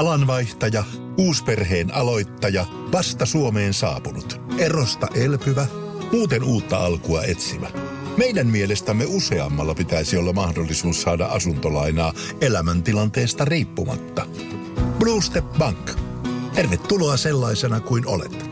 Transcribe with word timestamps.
Alanvaihtaja, 0.00 0.84
uusperheen 1.18 1.94
aloittaja, 1.94 2.66
vasta 2.92 3.26
Suomeen 3.26 3.74
saapunut, 3.74 4.40
erosta 4.58 5.08
elpyvä, 5.14 5.66
muuten 6.12 6.42
uutta 6.42 6.76
alkua 6.78 7.22
etsimä. 7.22 7.70
Meidän 8.16 8.46
mielestämme 8.46 9.04
useammalla 9.08 9.74
pitäisi 9.74 10.16
olla 10.16 10.32
mahdollisuus 10.32 11.02
saada 11.02 11.26
asuntolainaa 11.26 12.12
elämäntilanteesta 12.40 13.44
riippumatta. 13.44 14.26
Blue 14.98 15.22
Step 15.22 15.44
Bank. 15.58 15.90
Tervetuloa 16.54 17.16
sellaisena 17.16 17.80
kuin 17.80 18.06
olet. 18.06 18.50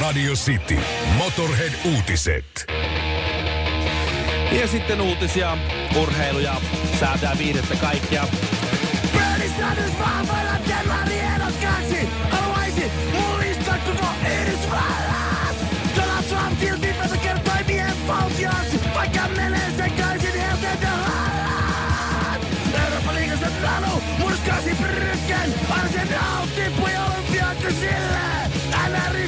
Radio 0.00 0.32
City. 0.32 0.78
Motorhead-uutiset. 1.18 2.66
Ja 4.60 4.68
sitten 4.68 5.00
uutisia, 5.00 5.58
urheiluja, 6.02 6.60
säätää 7.00 7.38
viidettä 7.38 7.76
kaikkia. 7.76 8.24
Pelissä 9.60 9.82
nyt 9.82 9.98
vahvalla 9.98 10.56
Denmarin 10.68 11.20
ehdokkaaksi. 11.20 12.08
Haluaisi 12.30 12.92
mullistaa 13.12 13.78
koko 13.78 14.06
Yhdysvallat. 14.24 15.56
Donald 15.96 16.24
Trump 16.28 16.60
silti 16.60 16.86
tätä 17.02 17.16
kertoi 17.16 17.64
miehen 17.66 18.08
valtioksi. 18.08 18.80
Vaikka 18.94 19.20
menee 19.36 19.70
sekaisin 19.76 20.40
helteet 20.40 20.82
ja 20.82 20.88
hallat. 20.88 22.42
Euroopan 22.84 23.14
liigassa 23.14 23.46
Nanu 23.62 24.02
murskasi 24.18 24.74
Bryggen. 24.74 25.54
Arsenal 25.70 26.46
tippui 26.56 26.90
olympiakosille. 27.06 28.20
NRissä 28.88 29.10
kaksi 29.10 29.19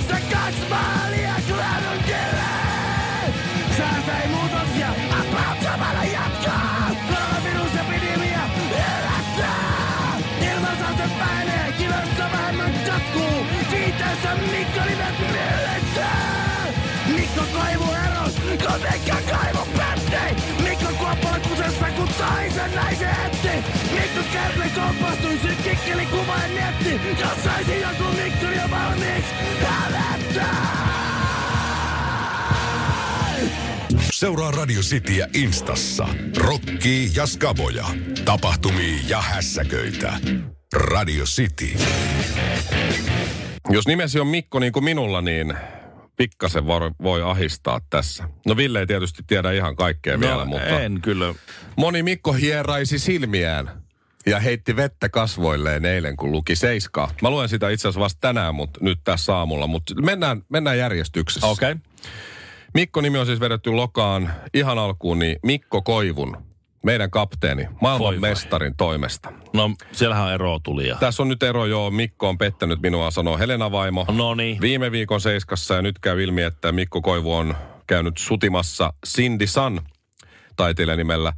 Viiteessä 14.23 14.57
Mikko 14.57 14.81
nimet 14.85 15.33
mielletään. 15.33 16.75
Mikko 17.07 17.45
Koivu 17.53 17.93
eros, 17.93 18.35
kun 18.35 18.51
Mikko 18.51 19.17
Koivu 19.31 19.69
pättei. 19.77 20.45
Mikko 20.63 20.93
Kuoppola 20.99 21.41
kusessa, 21.41 21.91
kun 21.91 22.09
toisen 22.09 22.75
naisen 22.75 23.17
etti. 23.27 23.71
Mikko 23.93 24.21
Kärne 24.33 24.71
kompastui, 24.75 25.39
syy 25.43 25.55
kikkeli 25.55 26.07
kuva 26.07 26.37
ja 26.37 26.49
netti. 26.49 27.21
Jos 27.21 27.45
saisi 27.45 27.81
joku 27.81 28.05
Mikko 28.23 28.47
jo 28.47 28.71
valmiiksi, 28.71 29.35
hävettää. 29.61 30.83
Seuraa 34.13 34.51
Radio 34.51 34.81
Cityä 34.81 35.29
Instassa. 35.35 36.09
Rokkii 36.37 37.11
ja 37.15 37.27
skaboja. 37.27 37.87
Tapahtumia 38.25 39.03
ja 39.09 39.21
hässäköitä. 39.21 40.13
Radio 40.75 41.25
City. 41.25 41.77
Jos 43.73 43.87
nimesi 43.87 44.21
on 44.21 44.27
Mikko 44.27 44.59
niin 44.59 44.73
kuin 44.73 44.85
minulla, 44.85 45.21
niin 45.21 45.55
pikkasen 46.17 46.67
voi, 46.67 46.91
voi 47.03 47.23
ahistaa 47.23 47.81
tässä. 47.91 48.29
No 48.47 48.57
Ville 48.57 48.81
ei 48.81 48.87
tietysti 48.87 49.23
tiedä 49.27 49.53
ihan 49.53 49.77
kaikkea 49.77 50.21
vielä, 50.21 50.37
no, 50.37 50.45
mutta 50.45 50.81
en 50.81 51.01
kyllä. 51.01 51.35
moni 51.77 52.03
Mikko 52.03 52.33
hieraisi 52.33 52.99
silmiään 52.99 53.83
ja 54.27 54.41
heitti 54.41 54.77
vettä 54.77 55.09
kasvoilleen 55.09 55.85
eilen, 55.85 56.17
kun 56.17 56.33
luki 56.33 56.57
Seiskaa. 56.57 57.15
Mä 57.23 57.31
luen 57.31 57.49
sitä 57.49 57.71
itse 57.71 57.89
asiassa 57.89 58.01
vasta 58.01 58.21
tänään, 58.21 58.55
mutta 58.55 58.81
nyt 58.83 58.99
tässä 59.05 59.37
aamulla, 59.37 59.67
mutta 59.67 60.03
mennään, 60.03 60.43
mennään 60.49 60.79
järjestyksessä. 60.79 61.47
Okei. 61.47 61.73
Okay. 61.73 61.83
Mikko 62.75 63.01
nimi 63.01 63.19
on 63.19 63.27
siis 63.27 63.41
vedetty 63.41 63.71
lokaan 63.71 64.33
ihan 64.55 64.79
alkuun, 64.79 65.19
niin 65.19 65.37
Mikko 65.43 65.83
Koivun, 65.83 66.37
meidän 66.83 67.11
kapteeni, 67.11 67.69
maailman 67.81 68.21
mestarin 68.21 68.77
toimesta. 68.77 69.33
No, 69.53 69.71
siellähän 69.93 70.33
ero 70.33 70.59
tuli 70.63 70.89
ja... 70.89 70.97
Tässä 71.01 71.23
on 71.23 71.29
nyt 71.29 71.43
ero 71.43 71.67
jo, 71.67 71.91
Mikko 71.91 72.29
on 72.29 72.39
pettänyt 72.39 72.83
minua, 72.83 73.11
sanoo 73.11 73.39
Helena 73.39 73.73
Vaimo. 73.73 74.07
No 74.11 74.35
niin. 74.35 74.61
Viime 74.61 74.93
viikon 74.93 75.21
Seiskassa 75.21 75.75
ja 75.75 75.83
nyt 75.83 75.99
käy 75.99 76.23
ilmi, 76.23 76.43
että 76.43 76.73
Mikko 76.73 77.01
Koivu 77.03 77.35
on 77.35 77.55
käynyt 77.87 78.19
sutimassa 78.19 78.93
Cindy 79.07 79.47
Sun 79.47 79.81
taiteilijanimellä 80.57 81.33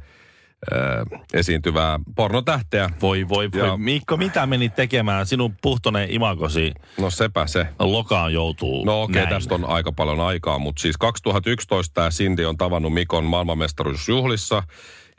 äh, 0.73 1.21
esiintyvää 1.33 1.99
pornotähteä. 2.15 2.89
Voi, 3.01 3.29
voi, 3.29 3.51
voi. 3.51 3.67
Ja- 3.67 3.77
Mikko, 3.77 4.17
mitä 4.17 4.45
menit 4.45 4.75
tekemään? 4.75 5.25
Sinun 5.25 5.55
puhtoinen 5.61 6.11
imagosi 6.11 6.71
No 6.99 7.09
sepä 7.09 7.47
se. 7.47 7.67
lokaan 7.79 8.33
joutuu 8.33 8.85
No 8.85 9.01
okei, 9.03 9.11
okay, 9.11 9.23
näin. 9.23 9.35
tästä 9.35 9.55
on 9.55 9.65
aika 9.69 9.91
paljon 9.91 10.19
aikaa, 10.19 10.59
mutta 10.59 10.81
siis 10.81 10.97
2011 10.97 11.93
tämä 11.93 12.09
Cindy 12.09 12.45
on 12.45 12.57
tavannut 12.57 12.93
Mikon 12.93 13.23
maailmanmestaruusjuhlissa 13.25 14.63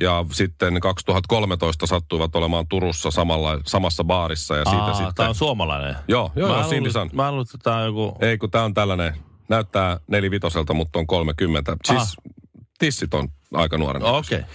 ja 0.00 0.24
sitten 0.32 0.80
2013 0.80 1.86
sattuivat 1.86 2.36
olemaan 2.36 2.68
Turussa 2.68 3.10
samalla, 3.10 3.60
samassa 3.66 4.04
baarissa 4.04 4.56
ja 4.56 4.64
siitä 4.64 4.82
Aa, 4.82 4.94
sitten... 4.94 5.14
Tää 5.14 5.28
on 5.28 5.34
suomalainen. 5.34 5.96
Joo, 6.08 6.30
joo, 6.36 6.48
joo, 6.48 6.56
Mä 6.58 6.68
Cindy 6.68 6.88
luulin- 6.88 6.92
Sun. 6.92 7.10
Mä 7.12 7.30
luulen, 7.30 7.42
että 7.42 7.58
tää 7.62 7.76
on 7.76 7.86
joku... 7.86 8.16
Ei, 8.20 8.38
kun 8.38 8.50
tämä 8.50 8.64
on 8.64 8.74
tällainen, 8.74 9.14
näyttää 9.48 10.00
nelivitoselta, 10.06 10.74
mutta 10.74 10.98
on 10.98 11.06
30. 11.06 11.76
Siis 11.84 12.00
Ah. 12.00 12.12
tissit 12.78 13.14
on 13.14 13.28
aika 13.54 13.78
nuoren. 13.78 14.02
Okei. 14.04 14.38
Okay. 14.38 14.50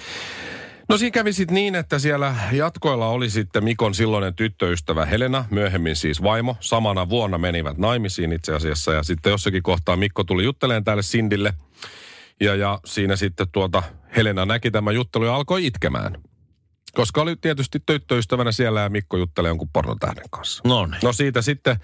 No 0.89 0.97
siinä 0.97 1.13
kävi 1.13 1.33
sitten 1.33 1.55
niin, 1.55 1.75
että 1.75 1.99
siellä 1.99 2.35
jatkoilla 2.51 3.07
oli 3.07 3.29
sitten 3.29 3.63
Mikon 3.63 3.95
silloinen 3.95 4.35
tyttöystävä 4.35 5.05
Helena, 5.05 5.45
myöhemmin 5.49 5.95
siis 5.95 6.23
vaimo. 6.23 6.57
Samana 6.59 7.09
vuonna 7.09 7.37
menivät 7.37 7.77
naimisiin 7.77 8.33
itse 8.33 8.53
asiassa 8.53 8.93
ja 8.93 9.03
sitten 9.03 9.31
jossakin 9.31 9.63
kohtaa 9.63 9.95
Mikko 9.95 10.23
tuli 10.23 10.43
jutteleen 10.43 10.83
tälle 10.83 11.03
Sindille. 11.03 11.53
Ja, 12.39 12.55
ja 12.55 12.79
siinä 12.85 13.15
sitten 13.15 13.47
tuota 13.51 13.83
Helena 14.15 14.45
näki 14.45 14.71
tämän 14.71 14.95
juttelu 14.95 15.25
ja 15.25 15.35
alkoi 15.35 15.65
itkemään. 15.65 16.17
Koska 16.93 17.21
oli 17.21 17.35
tietysti 17.35 17.79
tyttöystävänä 17.85 18.51
siellä 18.51 18.81
ja 18.81 18.89
Mikko 18.89 19.17
juttelee 19.17 19.49
jonkun 19.49 19.69
pornotähden 19.73 20.29
kanssa. 20.29 20.63
No 20.65 20.85
niin. 20.85 20.99
No 21.03 21.13
siitä 21.13 21.41
sitten 21.41 21.77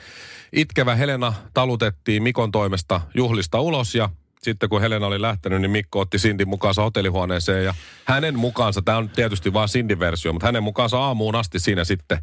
itkevä 0.53 0.95
Helena 0.95 1.33
talutettiin 1.53 2.23
Mikon 2.23 2.51
toimesta 2.51 3.01
juhlista 3.15 3.59
ulos 3.59 3.95
ja 3.95 4.09
sitten 4.51 4.69
kun 4.69 4.81
Helena 4.81 5.07
oli 5.07 5.21
lähtenyt, 5.21 5.61
niin 5.61 5.71
Mikko 5.71 5.99
otti 5.99 6.19
Sindin 6.19 6.49
mukaansa 6.49 6.81
hotellihuoneeseen 6.81 7.65
ja 7.65 7.73
hänen 8.05 8.39
mukaansa, 8.39 8.81
tämä 8.81 8.97
on 8.97 9.09
tietysti 9.09 9.53
vain 9.53 9.69
Sindin 9.69 9.99
versio, 9.99 10.33
mutta 10.33 10.45
hänen 10.45 10.63
mukaansa 10.63 10.99
aamuun 10.99 11.35
asti 11.35 11.59
siinä 11.59 11.83
sitten 11.83 12.17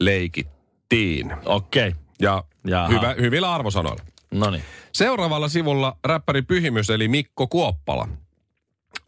leikittiin. 0.00 1.32
Okei. 1.44 1.88
Okay. 1.88 2.00
Ja 2.20 2.44
Jaha. 2.66 2.88
hyvä, 2.88 3.14
hyvillä 3.20 3.54
arvosanoilla. 3.54 4.02
No 4.30 4.50
niin. 4.50 4.62
Seuraavalla 4.92 5.48
sivulla 5.48 5.96
räppäri 6.04 6.42
Pyhimys 6.42 6.90
eli 6.90 7.08
Mikko 7.08 7.46
Kuoppala 7.46 8.08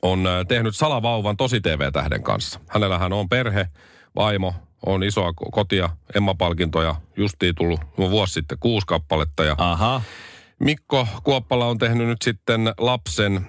on 0.02 0.26
äh, 0.26 0.46
tehnyt 0.48 0.76
salavauvan 0.76 1.36
tosi 1.36 1.60
TV-tähden 1.60 2.22
kanssa. 2.22 2.60
Hänellähän 2.68 3.12
on 3.12 3.28
perhe, 3.28 3.66
vaimo, 4.16 4.54
on 4.86 5.02
isoa 5.02 5.30
ko- 5.30 5.50
kotia, 5.52 5.88
Emma-palkintoja, 6.14 6.94
justiin 7.16 7.54
tullut 7.54 7.80
vuosi 7.98 8.32
sitten 8.32 8.58
kuusi 8.60 8.86
kappaletta. 8.86 9.44
Ja 9.44 9.54
Aha. 9.58 10.02
Mikko 10.58 11.06
Kuoppala 11.24 11.66
on 11.66 11.78
tehnyt 11.78 12.06
nyt 12.08 12.22
sitten 12.22 12.72
lapsen 12.78 13.36
äh, 13.36 13.42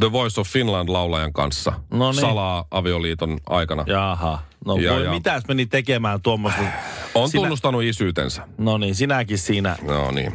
The 0.00 0.12
Voice 0.12 0.40
of 0.40 0.48
Finland 0.48 0.88
laulajan 0.88 1.32
kanssa 1.32 1.72
No 1.90 2.12
niin. 2.12 2.20
salaa 2.20 2.64
avioliiton 2.70 3.38
aikana. 3.46 3.84
Jaha. 3.86 4.38
No 4.66 4.76
Ja- 4.76 4.92
voi, 4.92 5.04
ja- 5.04 5.10
mitäs 5.10 5.42
meni 5.48 5.66
tekemään 5.66 6.22
tuommoisen? 6.22 6.68
On 7.14 7.28
Sinä- 7.28 7.40
tunnustanut 7.40 7.82
isyytensä. 7.82 8.48
No 8.58 8.78
niin, 8.78 8.94
sinäkin 8.94 9.38
siinä 9.38 9.76
No 9.82 10.10
niin, 10.10 10.32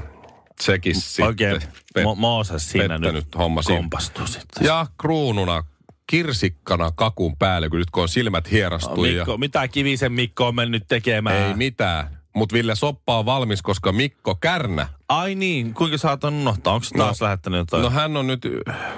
sekin 0.62 0.96
sitten. 0.96 1.26
oikein 1.26 1.62
pet- 2.00 2.04
Mo- 2.04 2.16
Mooses 2.16 2.70
siinä 2.72 2.98
nyt 2.98 3.36
homma 3.38 3.62
kompastui 3.64 4.28
sitten. 4.28 4.66
Ja 4.66 4.86
kruununa 4.98 5.64
kirsikkana 6.08 6.92
kakun 6.96 7.38
päälle, 7.38 7.70
kun 7.70 7.80
nyt 7.80 7.92
kun 7.92 8.04
on 8.04 8.10
silmät 8.10 8.52
hierastui. 8.52 9.14
ja... 9.16 9.20
Mikko, 9.22 9.38
mitä 9.38 9.68
Kivisen 9.68 10.12
Mikko 10.12 10.48
on 10.48 10.56
mennyt 10.56 10.84
tekemään? 10.88 11.36
Ei 11.48 11.54
mitään. 11.54 12.18
Mutta 12.36 12.54
Ville 12.54 12.76
Soppa 12.76 13.18
on 13.20 13.26
valmis, 13.26 13.62
koska 13.62 13.92
Mikko 13.92 14.36
Kärnä, 14.36 14.88
Ai 15.12 15.36
niin, 15.36 15.74
kuinka 15.74 15.98
sä 15.98 16.10
oot 16.10 16.24
unohtaa? 16.24 16.74
Onko 16.74 16.86
No, 16.96 17.04
taas 17.04 17.22
lähettänyt 17.22 17.58
jotain? 17.58 17.84
no 17.84 17.90
hän 17.90 18.18
on 18.18 18.28
nyt 18.28 18.42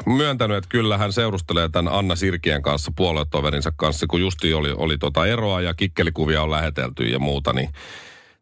myöntänyt, 0.06 0.58
että 0.58 0.70
kyllä 0.70 0.98
hän 0.98 1.14
seurustelee 1.14 1.70
tämän 1.70 1.94
Anna 1.94 2.16
Sirkien 2.16 2.62
kanssa, 2.62 2.92
puoluetoverinsa 2.96 3.72
kanssa, 3.76 4.06
kun 4.10 4.22
justi 4.22 4.54
oli, 4.54 4.72
oli 4.78 4.98
tota 4.98 5.26
eroa 5.26 5.62
ja 5.62 5.74
kikkelikuvia 5.74 6.42
on 6.44 6.52
lähetelty 6.52 7.04
ja 7.04 7.20
muuta, 7.20 7.54
niin 7.54 7.70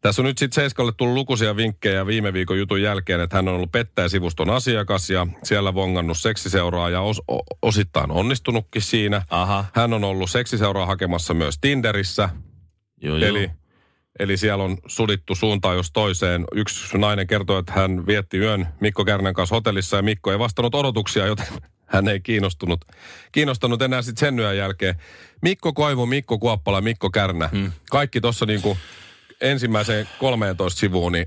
tässä 0.02 0.22
on 0.22 0.26
nyt 0.26 0.38
sitten 0.38 0.56
Seiskalle 0.56 0.92
tullut 0.98 1.14
lukuisia 1.16 1.56
vinkkejä 1.56 2.06
viime 2.06 2.34
viikon 2.34 2.60
jutun 2.60 2.82
jälkeen, 2.82 3.22
että 3.22 3.36
hän 3.36 3.48
on 3.48 3.56
ollut 3.56 3.72
pettäjäsivuston 3.72 4.50
asiakas 4.50 5.10
ja 5.10 5.28
siellä 5.44 5.74
vongannut 5.74 6.18
seksiseuraa 6.18 6.90
ja 6.90 7.02
os, 7.02 7.22
o, 7.32 7.40
osittain 7.62 8.12
onnistunutkin 8.12 8.82
siinä. 8.82 9.22
Aha. 9.30 9.66
Hän 9.74 9.94
on 9.94 10.04
ollut 10.04 10.30
seksiseuraa 10.30 10.86
hakemassa 10.86 11.34
myös 11.34 11.58
Tinderissä, 11.62 12.30
joo, 13.02 13.18
joo. 13.18 13.61
Eli, 14.20 14.38
siellä 14.38 14.64
on 14.64 14.78
sudittu 14.88 15.36
suuntaan 15.36 15.76
jos 15.76 15.92
toiseen. 15.92 16.46
Yksi 16.56 16.98
nainen 16.98 17.28
kertoi, 17.28 17.60
että 17.60 17.72
hän 17.72 18.08
vietti 18.08 18.38
yön 18.38 18.68
Mikko 18.80 19.06
Kärnän 19.06 19.34
kanssa 19.34 19.56
hotellissa 19.56 19.98
ja 19.98 20.04
Mikko 20.04 20.32
ei 20.32 20.40
vastannut 20.40 20.76
odotuksia, 20.76 21.26
joten 21.26 21.48
hän 21.94 22.08
ei 22.08 22.20
kiinnostunut, 22.20 22.86
kiinnostunut 23.32 23.82
enää 23.82 24.02
sitten 24.02 24.28
sen 24.28 24.40
yön 24.40 24.58
jälkeen. 24.58 24.96
Mikko 25.42 25.74
Koivu, 25.74 26.06
Mikko 26.06 26.40
Kuoppala, 26.40 26.82
Mikko 26.82 27.10
Kärnä. 27.10 27.48
Hmm. 27.48 27.72
Kaikki 27.92 28.22
tuossa 28.22 28.46
niinku 28.46 28.78
ensimmäiseen 29.42 30.08
13 30.20 30.80
sivuun, 30.80 31.12
niin 31.12 31.26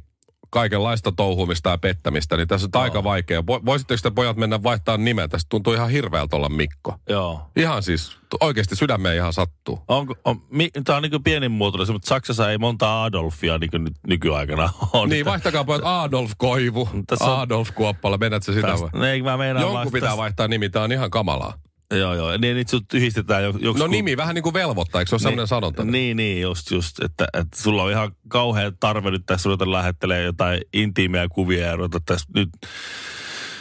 kaikenlaista 0.55 1.13
touhumista 1.13 1.71
ja 1.71 1.79
pettämistä, 1.79 2.37
niin 2.37 2.49
tässä 2.49 2.69
on 2.75 2.83
aika 2.83 3.05
vaikea. 3.05 3.41
Vo- 3.41 3.65
Voisitteko 3.67 4.01
te 4.03 4.11
pojat 4.11 4.37
mennä 4.37 4.63
vaihtaa 4.63 4.97
nimeä? 4.97 5.29
Tästä 5.29 5.47
tuntuu 5.49 5.73
ihan 5.73 5.91
hirveältä 5.91 6.37
olla 6.37 6.49
Mikko. 6.49 6.95
Joo. 7.09 7.51
Ihan 7.57 7.83
siis, 7.83 8.17
oikeasti 8.41 8.77
sydämeen 8.77 9.17
ihan 9.17 9.33
sattuu. 9.33 9.83
Onko, 9.89 10.15
on, 10.25 10.43
mi, 10.51 10.71
tämä 10.85 10.97
on 10.97 11.03
niin 11.03 11.23
pienimuotoinen, 11.25 11.93
mutta 11.93 12.09
Saksassa 12.09 12.51
ei 12.51 12.59
monta 12.59 13.05
Adolfia 13.05 13.59
niin 13.59 13.71
kuin 13.71 13.85
nyt 13.85 13.95
nykyaikana 14.07 14.71
ole. 14.93 15.07
Niin, 15.09 15.25
vaihtakaa 15.25 15.65
pojat 15.65 15.83
Adolf 15.85 16.33
Koivu, 16.39 16.89
Tässä 17.07 17.25
on- 17.25 17.41
Adolf 17.41 17.71
Kuoppala, 17.75 18.19
mennät 18.19 18.43
se 18.43 18.53
sitä 18.53 18.67
vai? 18.67 18.79
Tästä, 18.81 18.99
ne, 18.99 19.23
mä 19.23 19.37
meinaan 19.37 19.63
Jonkun 19.63 19.81
vasta- 19.81 19.93
pitää 19.93 20.17
vaihtaa 20.17 20.49
nimi, 20.49 20.69
tää 20.69 20.83
on 20.83 20.93
ihan 20.93 21.11
kamalaa. 21.11 21.55
Joo, 21.99 22.15
joo. 22.15 22.37
Niin, 22.37 22.57
niin 22.57 22.69
sut 22.69 22.95
yhdistetään 22.95 23.45
jo, 23.45 23.55
joku... 23.59 23.79
No 23.79 23.87
nimi 23.87 24.17
vähän 24.17 24.35
niin 24.35 24.43
kuin 24.43 24.53
velvoittaa, 24.55 25.01
eikö 25.01 25.09
se 25.09 25.15
ole 25.15 25.21
sellainen 25.21 25.47
sanonta? 25.47 25.85
Niin, 25.85 26.17
niin, 26.17 26.41
just, 26.43 26.71
just 26.71 27.03
että, 27.03 27.27
että 27.33 27.63
sulla 27.63 27.83
on 27.83 27.91
ihan 27.91 28.13
kauhea 28.29 28.73
tarve 28.81 29.11
nyt 29.11 29.27
tässä 29.27 29.49
ruveta 29.49 29.73
lähettelee 29.73 30.23
jotain 30.23 30.61
intiimejä 30.73 31.29
kuvia 31.29 31.67
ja 31.67 31.77
ruveta 31.77 32.01
tässä 32.07 32.27
nyt... 32.35 32.49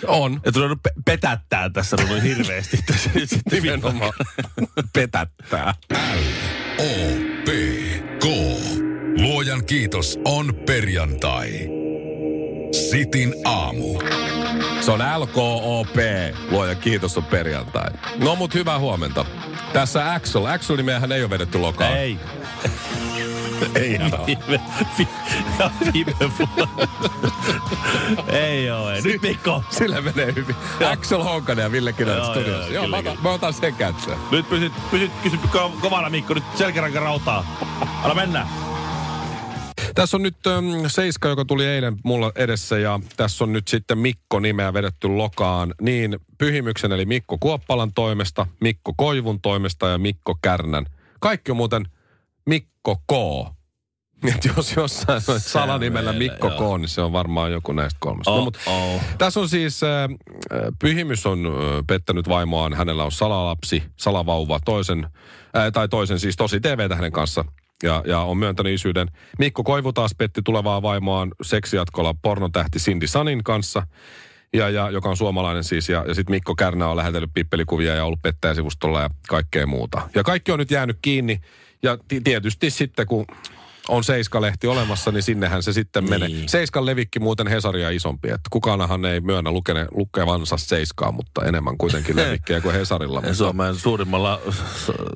On. 0.07 0.41
Että 0.44 0.59
ruveta 0.59 0.80
pe- 0.83 1.01
petättää 1.06 1.69
tässä 1.69 1.97
ruveta 2.01 2.21
hirveästi 2.21 2.77
tässä 2.88 3.09
nyt 3.15 3.30
sitten 3.30 3.63
Nimenomaan 3.63 4.13
petättää. 4.94 5.74
O, 6.79 6.83
P, 7.45 7.50
K. 8.19 8.25
Luojan 9.21 9.65
kiitos 9.65 10.19
on 10.25 10.56
perjantai. 10.65 11.50
Sitin 12.71 13.33
aamu. 13.45 14.00
Se 14.85 14.91
on 14.91 15.00
LKOP. 15.19 15.95
Luoja 16.51 16.75
kiitos 16.75 17.18
on 17.18 17.24
perjantai. 17.24 17.91
No 18.18 18.35
mut 18.35 18.53
hyvää 18.53 18.80
huomenta. 18.80 19.25
Tässä 19.74 20.13
Axel. 20.13 20.45
Axel 20.45 20.75
nimeähän 20.77 21.12
ei 21.12 21.21
ole 21.21 21.30
vedetty 21.30 21.57
lokaan. 21.57 21.97
Ei. 21.97 22.18
ei 23.75 24.00
Viime, 24.27 24.62
vi, 25.00 25.07
viime 25.94 26.13
vuonna. 26.39 26.88
ei 28.47 28.69
oo, 28.71 28.89
ei. 28.89 29.01
Nyt 29.01 29.21
Mikko. 29.21 29.63
Sillä 29.69 30.01
menee 30.01 30.35
hyvin. 30.35 30.56
Axel 30.91 31.24
Honkanen 31.24 31.63
ja 31.63 31.71
Ville 31.71 31.94
Joo, 31.97 32.25
studiossa. 32.25 32.74
joo, 32.74 32.88
mä, 32.88 32.97
otan, 32.97 33.18
mä 33.24 33.29
otan 33.31 33.53
sen 33.53 33.75
käyttöön. 33.75 34.18
Nyt 34.31 34.50
pysyt, 34.50 34.74
pysyt, 34.91 35.41
ko- 35.45 35.81
kovana 35.81 36.09
Mikko, 36.09 36.33
nyt 36.33 36.44
selkäranka 36.56 37.00
rautaa. 37.00 37.45
Anna 38.03 38.15
mennä. 38.15 38.47
Tässä 39.95 40.17
on 40.17 40.23
nyt 40.23 40.47
äm, 40.47 40.65
Seiska, 40.87 41.29
joka 41.29 41.45
tuli 41.45 41.65
eilen 41.65 41.97
mulla 42.03 42.31
edessä 42.35 42.79
ja 42.79 42.99
tässä 43.17 43.43
on 43.43 43.53
nyt 43.53 43.67
sitten 43.67 43.97
Mikko 43.97 44.39
nimeä 44.39 44.73
vedetty 44.73 45.07
lokaan 45.07 45.73
niin 45.81 46.19
Pyhimyksen 46.37 46.91
eli 46.91 47.05
Mikko 47.05 47.37
Kuoppalan 47.39 47.93
toimesta, 47.93 48.47
Mikko 48.61 48.93
Koivun 48.97 49.41
toimesta 49.41 49.87
ja 49.87 49.97
Mikko 49.97 50.35
Kärnän. 50.41 50.85
Kaikki 51.19 51.51
on 51.51 51.57
muuten 51.57 51.87
Mikko 52.45 52.95
K. 52.95 53.13
Et 54.35 54.45
jos 54.57 54.75
jossain 54.75 55.21
on 55.27 55.39
salanimellä 55.39 56.13
Mikko 56.13 56.47
joo. 56.47 56.77
K, 56.77 56.81
niin 56.81 56.89
se 56.89 57.01
on 57.01 57.11
varmaan 57.11 57.51
joku 57.51 57.71
näistä 57.71 57.97
kolmesta. 57.99 58.31
Oh, 58.31 58.45
no, 58.45 58.51
oh. 58.65 59.01
tässä 59.17 59.39
on 59.39 59.49
siis, 59.49 59.83
äh, 59.83 60.03
äh, 60.03 60.09
Pyhimys 60.79 61.25
on 61.25 61.45
äh, 61.45 61.83
pettänyt 61.87 62.29
vaimoaan, 62.29 62.73
hänellä 62.73 63.03
on 63.03 63.11
salalapsi, 63.11 63.83
salavauva, 63.97 64.59
toisen, 64.65 65.07
äh, 65.57 65.71
tai 65.73 65.89
toisen 65.89 66.19
siis 66.19 66.35
tosi 66.35 66.59
TVtä 66.59 66.95
hänen 66.95 67.11
kanssa, 67.11 67.45
ja, 67.83 68.03
ja 68.05 68.19
on 68.19 68.37
myöntänyt 68.37 68.73
isyyden. 68.73 69.07
Mikko 69.39 69.63
Koivu 69.63 69.93
taas 69.93 70.15
petti 70.17 70.41
tulevaa 70.41 70.81
vaimoaan 70.81 71.31
seksijatkolla 71.41 72.15
pornotähti 72.21 72.79
Cindy 72.79 73.07
Sanin 73.07 73.43
kanssa, 73.43 73.87
ja, 74.53 74.69
ja, 74.69 74.89
joka 74.89 75.09
on 75.09 75.17
suomalainen 75.17 75.63
siis, 75.63 75.89
ja, 75.89 76.05
ja 76.07 76.13
sitten 76.13 76.33
Mikko 76.33 76.55
Kärnä 76.55 76.87
on 76.87 76.97
lähetellyt 76.97 77.33
pippelikuvia 77.33 77.95
ja 77.95 78.05
ollut 78.05 78.21
pettäjäsivustolla 78.21 79.01
ja 79.01 79.09
kaikkea 79.27 79.67
muuta. 79.67 80.09
Ja 80.15 80.23
kaikki 80.23 80.51
on 80.51 80.59
nyt 80.59 80.71
jäänyt 80.71 80.97
kiinni, 81.01 81.41
ja 81.83 81.97
ti- 82.07 82.21
tietysti 82.21 82.69
sitten 82.69 83.07
kun 83.07 83.25
on 83.88 84.03
Seiska-lehti 84.03 84.68
olemassa, 84.68 85.12
niin 85.12 85.24
sinnehän 85.24 85.63
se 85.63 85.74
sitten 85.74 86.09
menee. 86.09 86.27
Niin. 86.27 86.50
Seiskan 86.50 86.85
levikki 86.85 87.19
muuten 87.19 87.47
Hesaria 87.47 87.89
isompi, 87.89 88.27
että 88.27 88.47
kukaanhan 88.50 89.06
ei 89.06 89.21
myönnä 89.21 89.51
lukene, 89.51 89.88
lukevansa 89.91 90.57
Seiskaa, 90.57 91.12
mutta 91.12 91.45
enemmän 91.45 91.77
kuitenkin 91.77 92.15
levikkiä 92.15 92.62
kuin 92.62 92.75
Hesarilla. 92.75 93.21
Mutta... 93.21 93.33
Suomen 93.33 93.75
suurimmalla 93.75 94.41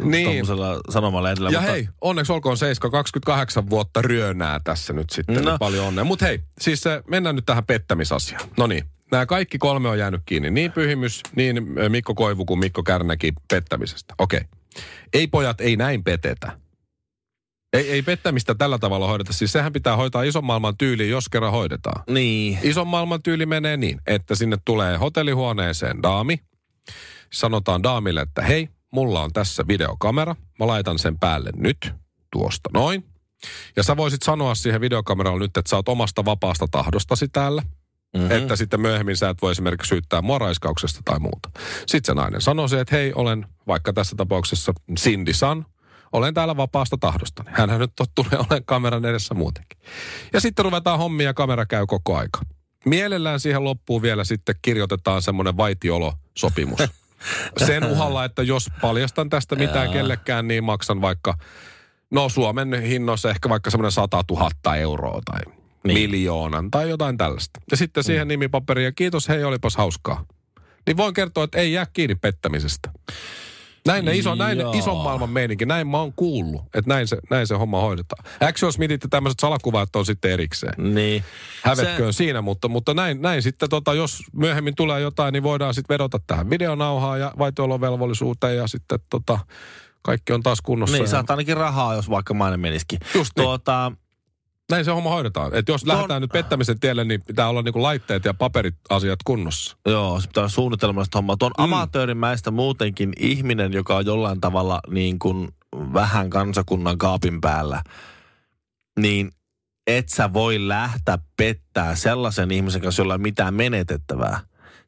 Niin. 0.04 0.30
niin. 0.30 0.46
sanomalehdellä. 0.90 1.50
Ja 1.50 1.60
mutta 1.60 1.72
hei, 1.72 1.90
onneksi 2.02 2.34
olkoon 2.34 2.58
Seiska 2.58 2.90
28 2.90 3.70
vuotta 3.70 4.02
ryönää 4.02 4.60
tässä 4.64 4.94
nyt 4.94 5.10
sitten. 5.10 5.36
No. 5.36 5.52
No. 5.52 5.58
Paljon 5.58 5.86
onnea. 5.86 6.04
Mutta 6.04 6.26
hei, 6.26 6.40
siis 6.62 6.84
mennään 7.08 7.36
nyt 7.36 7.46
tähän 7.46 7.66
pettämisasiaan. 7.66 8.50
No 8.58 8.68
niin, 8.68 8.84
nämä 9.12 9.26
kaikki 9.26 9.58
kolme 9.58 9.90
on 9.90 10.00
jäänyt 10.00 10.22
kiinni. 10.26 10.52
Niin 10.52 10.72
Pyhimys, 10.72 11.22
niin 11.36 11.68
Mikko 11.90 12.16
Koivu 12.16 12.46
kuin 12.46 12.60
Mikko 12.60 12.84
Kärnäkin 12.84 13.34
pettämisestä. 13.52 14.14
Okei. 14.18 14.42
Ei 15.14 15.28
pojat, 15.28 15.62
ei 15.62 15.76
näin 15.76 16.04
petetä. 16.04 16.67
Ei, 17.74 17.92
ei 17.92 18.02
pettämistä 18.02 18.56
tällä 18.56 18.78
tavalla 18.78 19.08
hoideta. 19.08 19.34
Siis 19.34 19.52
sehän 19.52 19.74
pitää 19.74 19.96
hoitaa 19.96 20.24
ison 20.24 20.46
maailman 20.46 20.78
tyyliin, 20.78 21.10
jos 21.10 21.30
kerran 21.30 21.52
hoidetaan. 21.52 22.04
Niin. 22.10 22.60
Ison 22.62 22.88
maailman 22.88 23.24
tyyli 23.24 23.46
menee 23.46 23.78
niin, 23.78 24.02
että 24.08 24.36
sinne 24.36 24.58
tulee 24.66 24.98
hotellihuoneeseen 24.98 26.04
daami. 26.04 26.40
Sanotaan 27.34 27.84
daamille, 27.84 28.22
että 28.22 28.42
hei, 28.42 28.70
mulla 28.92 29.22
on 29.22 29.34
tässä 29.34 29.68
videokamera. 29.68 30.36
Mä 30.60 30.68
laitan 30.68 31.00
sen 31.00 31.20
päälle 31.20 31.50
nyt, 31.56 31.94
tuosta 32.32 32.70
noin. 32.74 33.06
Ja 33.76 33.84
sä 33.84 33.98
voisit 33.98 34.22
sanoa 34.22 34.56
siihen 34.56 34.82
videokameralle 34.82 35.40
nyt, 35.40 35.58
että 35.58 35.70
sä 35.70 35.76
oot 35.76 35.90
omasta 35.90 36.26
vapaasta 36.26 36.68
tahdostasi 36.72 37.28
täällä. 37.28 37.62
Mm-hmm. 38.14 38.32
Että 38.32 38.56
sitten 38.56 38.82
myöhemmin 38.82 39.18
sä 39.18 39.30
et 39.30 39.42
voi 39.42 39.52
esimerkiksi 39.52 39.90
syyttää 39.90 40.22
mua 40.22 40.40
raiskauksesta 40.40 41.02
tai 41.06 41.20
muuta. 41.20 41.50
Sitten 41.86 42.06
se 42.06 42.14
nainen 42.14 42.42
sanoo 42.42 42.68
se, 42.68 42.80
että 42.80 42.96
hei, 42.96 43.14
olen 43.16 43.46
vaikka 43.68 43.94
tässä 43.94 44.16
tapauksessa 44.16 44.74
Cindy 45.00 45.34
San, 45.34 45.66
olen 46.12 46.34
täällä 46.34 46.58
vapaasta 46.58 46.98
tahdostani. 47.00 47.50
Hänhän 47.54 47.80
nyt 47.80 47.92
tulee 48.16 48.32
olemaan 48.32 48.66
kameran 48.66 49.06
edessä 49.06 49.34
muutenkin. 49.34 49.80
Ja 50.34 50.42
sitten 50.42 50.66
ruvetaan 50.66 51.00
hommia 51.00 51.28
ja 51.28 51.34
kamera 51.34 51.66
käy 51.66 51.86
koko 51.86 52.18
aika. 52.18 52.40
Mielellään 52.86 53.40
siihen 53.40 53.64
loppuun 53.64 54.02
vielä 54.02 54.24
sitten 54.24 54.56
kirjoitetaan 54.62 55.22
semmoinen 55.22 55.58
vaitiolosopimus. 55.58 56.80
Sen 57.68 57.84
uhalla, 57.84 58.26
että 58.26 58.44
jos 58.44 58.70
paljastan 58.82 59.30
tästä 59.30 59.56
mitään 59.56 59.92
kellekään, 59.92 60.48
niin 60.48 60.64
maksan 60.64 61.02
vaikka, 61.02 61.38
no 62.12 62.30
Suomen 62.30 62.82
hinnoissa 62.82 63.30
ehkä 63.30 63.50
vaikka 63.50 63.70
semmoinen 63.70 63.92
100 63.92 64.24
000 64.32 64.76
euroa 64.76 65.22
tai 65.26 65.40
niin. 65.84 65.94
miljoonan 65.94 66.72
tai 66.72 66.90
jotain 66.90 67.18
tällaista. 67.18 67.62
Ja 67.72 67.78
sitten 67.78 68.04
siihen 68.04 68.28
nimipaperi 68.28 68.84
ja 68.84 68.92
kiitos, 68.92 69.30
hei 69.30 69.44
olipas 69.44 69.76
hauskaa. 69.76 70.26
Niin 70.88 70.98
voin 70.98 71.14
kertoa, 71.14 71.44
että 71.44 71.58
ei 71.58 71.74
jää 71.74 71.86
kiinni 71.94 72.16
pettämisestä. 72.16 72.92
Näin 73.88 74.06
ne 74.06 74.18
iso, 74.18 74.36
näin 74.36 74.58
ne 74.58 74.64
ison 74.74 74.98
maailman 74.98 75.30
meininki, 75.30 75.66
näin 75.66 75.88
mä 75.88 75.98
oon 75.98 76.14
kuullut, 76.14 76.62
että 76.62 76.94
näin 76.94 77.08
se, 77.08 77.18
näin 77.30 77.48
se 77.48 77.56
homma 77.56 77.82
hoidetaan. 77.82 78.26
Action 78.50 78.74
Smithit 78.74 79.04
ja 79.04 79.10
tämmöiset 79.10 79.40
salakuvat 79.40 79.96
on 79.96 80.06
sitten 80.06 80.32
erikseen. 80.32 80.94
Niin. 80.94 81.24
Hävetköön 81.64 82.14
siinä, 82.14 82.42
mutta, 82.42 82.68
mutta 82.68 82.94
näin, 82.94 83.22
näin 83.22 83.42
sitten, 83.42 83.70
tota, 83.70 83.94
jos 83.94 84.24
myöhemmin 84.34 84.76
tulee 84.76 85.02
jotain, 85.02 85.34
niin 85.34 85.44
voidaan 85.44 85.74
sitten 85.74 85.94
vedota 85.94 86.20
tähän 86.28 86.50
videonauhaan 86.50 87.20
ja 87.20 87.32
vaitiolovelvollisuuteen 87.38 88.58
ja 88.58 88.68
sitten 88.68 89.00
tota, 89.10 89.40
kaikki 90.02 90.34
on 90.34 90.44
taas 90.44 90.62
kunnossa. 90.62 90.98
Niin, 90.98 91.04
ja 91.04 91.10
saat 91.10 91.30
ainakin 91.30 91.58
rahaa, 91.58 91.96
jos 91.96 92.10
vaikka 92.10 92.34
maine 92.34 92.58
menisikin. 92.58 93.00
Just 93.16 93.32
niin. 93.38 93.44
Tuota, 93.44 93.92
Näin 94.72 94.86
se 94.86 94.92
homma 94.92 95.10
hoidetaan. 95.10 95.56
Et 95.56 95.68
jos 95.68 95.86
lähdetään 95.86 96.22
nyt 96.22 96.32
pettämisen 96.32 96.80
tielle, 96.80 97.04
niin 97.04 97.22
pitää 97.22 97.50
olla 97.50 97.62
niinku 97.62 97.82
laitteet 97.82 98.26
ja 98.26 98.34
paperit 98.34 98.76
asiat 98.90 99.20
kunnossa. 99.26 99.78
Joo, 99.86 100.20
se 100.20 100.28
pitää 100.28 100.42
olla 100.42 100.50
suunnitelmallista 100.50 101.18
hommaa. 101.18 101.38
Tuon 101.38 101.52
mm. 101.58 101.64
amatöörimäistä 101.64 102.52
muutenkin 102.52 103.14
ihminen, 103.20 103.74
joka 103.74 103.96
on 103.96 104.06
jollain 104.06 104.42
tavalla 104.42 104.80
niin 104.90 105.20
kuin 105.20 105.50
vähän 105.94 106.30
kansakunnan 106.30 106.98
kaapin 106.98 107.42
päällä, 107.42 107.84
niin 109.00 109.32
et 109.88 110.10
sä 110.10 110.34
voi 110.34 110.68
lähteä 110.68 111.18
pettää 111.38 111.96
sellaisen 111.96 112.52
ihmisen 112.52 112.82
kanssa, 112.82 113.02
jolla 113.02 113.14
ei 113.14 113.18
mitään 113.20 113.54
menetettävää. 113.54 114.40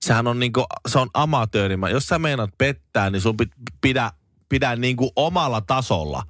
Sehän 0.02 0.28
on 0.28 0.40
niin 0.40 0.54
kuin, 0.54 0.66
se 0.88 1.00
on 1.00 1.10
amatöörimä. 1.14 1.90
Jos 1.90 2.08
sä 2.08 2.20
meinaat 2.20 2.50
pettää, 2.58 3.10
niin 3.10 3.22
sun 3.22 3.38
pit, 3.38 3.50
pidä, 3.82 4.12
pidä 4.50 4.76
niin 4.76 4.96
kuin 4.96 5.10
omalla 5.16 5.62
tasolla. 5.62 6.24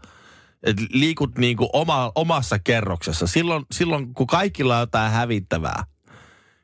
Et 0.64 0.78
liikut 0.90 1.38
niin 1.38 1.58
kuin 1.58 1.70
oma, 1.74 2.12
omassa 2.16 2.60
kerroksessa. 2.60 3.28
Silloin, 3.28 3.66
silloin, 3.72 4.14
kun 4.14 4.28
kaikilla 4.28 4.76
on 4.76 4.80
jotain 4.82 5.12
hävittävää, 5.12 5.84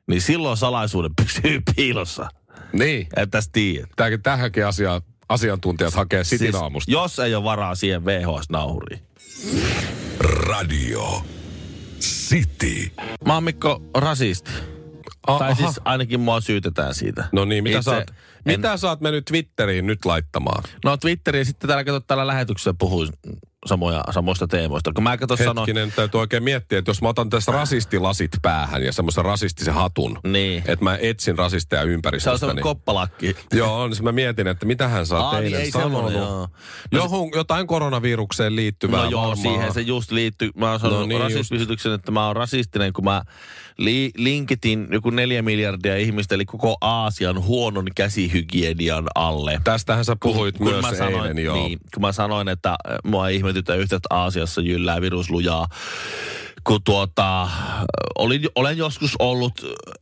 niin 0.07 0.21
silloin 0.21 0.57
salaisuuden 0.57 1.11
pysyy 1.15 1.61
piilossa. 1.75 2.29
Niin. 2.73 3.01
Että 3.01 3.25
tästä 3.27 3.51
tiedät. 3.53 3.89
Tämäkin, 3.95 4.23
tähänkin 4.23 4.65
asiaan 4.65 5.01
asiantuntijat 5.29 5.93
hakee 5.93 6.23
sitin 6.23 6.37
siis, 6.37 6.55
aamusta. 6.55 6.91
jos 6.91 7.19
ei 7.19 7.35
ole 7.35 7.43
varaa 7.43 7.75
siihen 7.75 8.05
VHS-nauhuriin. 8.05 8.99
Radio 10.19 11.25
City. 11.99 12.91
Mä 13.25 13.33
oon 13.33 13.43
Mikko 13.43 13.81
rasisti. 13.97 14.51
A- 15.27 15.39
tai 15.39 15.51
aha. 15.51 15.55
siis 15.63 15.79
ainakin 15.85 16.19
mua 16.19 16.41
syytetään 16.41 16.95
siitä. 16.95 17.29
No 17.31 17.45
niin, 17.45 17.63
mitä, 17.63 17.77
Itse 17.77 17.89
sä 17.91 17.95
oot, 17.97 18.09
en- 18.09 18.15
mitä 18.45 18.77
sä 18.77 18.87
oot 18.89 19.01
mennyt 19.01 19.25
Twitteriin 19.25 19.87
nyt 19.87 20.05
laittamaan? 20.05 20.63
No 20.83 20.97
Twitteriin 20.97 21.45
sitten 21.45 21.67
täällä 21.67 21.83
katsot 21.83 22.07
täällä 22.07 22.27
lähetyksessä 22.27 22.73
puhuin 22.79 23.09
samoja, 23.65 24.03
samoista 24.11 24.47
teemoista. 24.47 24.91
Kun 24.95 25.03
mä 25.03 25.17
kato 25.17 25.35
Hetkinen, 25.39 25.91
täytyy 25.95 26.19
oikein 26.19 26.43
miettiä, 26.43 26.79
että 26.79 26.89
jos 26.89 27.01
mä 27.01 27.09
otan 27.09 27.29
tässä 27.29 27.51
rasistilasit 27.51 28.31
päähän 28.41 28.83
ja 28.83 28.93
semmoisen 28.93 29.25
rasistisen 29.25 29.73
hatun, 29.73 30.19
Niin. 30.27 30.63
että 30.67 30.83
mä 30.83 30.97
etsin 31.01 31.37
rasisteja 31.37 31.81
se 31.81 31.85
on 31.85 31.91
ympäristöstä, 31.93 32.47
niin, 32.53 32.63
koppalakki. 32.63 33.35
joo, 33.53 33.87
niin 33.87 34.03
mä 34.03 34.11
mietin, 34.11 34.47
että 34.47 34.65
mitä 34.65 34.87
hän 34.87 35.05
saa 35.05 35.19
Aa, 35.25 35.31
niin 35.33 35.41
teille 35.41 35.57
ei 35.57 35.71
sanonut. 35.71 36.13
joo. 36.13 36.47
Johon, 36.91 37.29
jotain 37.35 37.67
koronavirukseen 37.67 38.55
liittyvää 38.55 39.03
No 39.03 39.09
joo, 39.09 39.21
varmaan. 39.21 39.37
siihen 39.37 39.73
se 39.73 39.81
just 39.81 40.11
liittyy. 40.11 40.49
Mä 40.55 40.71
oon 40.71 40.79
sanonut 40.79 41.09
No 41.09 41.19
no 41.19 41.27
niin, 41.27 41.45
niin 41.51 41.93
että 41.95 42.11
mä 42.11 42.27
oon 42.27 42.35
rasistinen, 42.35 42.93
kun 42.93 43.03
mä 43.03 43.21
li- 43.77 44.11
linkitin 44.17 44.87
joku 44.91 45.09
neljä 45.09 45.41
miljardia 45.41 45.95
ihmistä, 45.97 46.35
eli 46.35 46.45
koko 46.45 46.77
Aasian 46.81 47.43
huonon 47.43 47.85
käsihygienian 47.95 49.05
alle. 49.15 49.61
Tästähän 49.63 50.05
sä 50.05 50.15
puhuit 50.23 50.57
kun 50.57 50.67
myös 50.67 50.81
mä 50.81 50.95
sanoin, 50.95 51.15
eilen, 51.27 51.43
joo. 51.43 51.55
Niin, 51.55 51.79
kun 51.93 52.01
mä 52.01 52.11
sanoin, 52.11 52.47
että 52.47 52.69
äh, 52.69 52.77
mua 53.03 53.29
ei 53.29 53.41
ihmetytä 53.55 53.75
yhtä, 53.75 53.95
että 53.95 54.15
Aasiassa 54.15 54.61
jyllää 54.61 55.01
viruslujaa. 55.01 55.67
Kun 56.63 56.83
tuota, 56.83 57.49
olin, 58.15 58.41
olen 58.55 58.77
joskus 58.77 59.15
ollut 59.19 59.53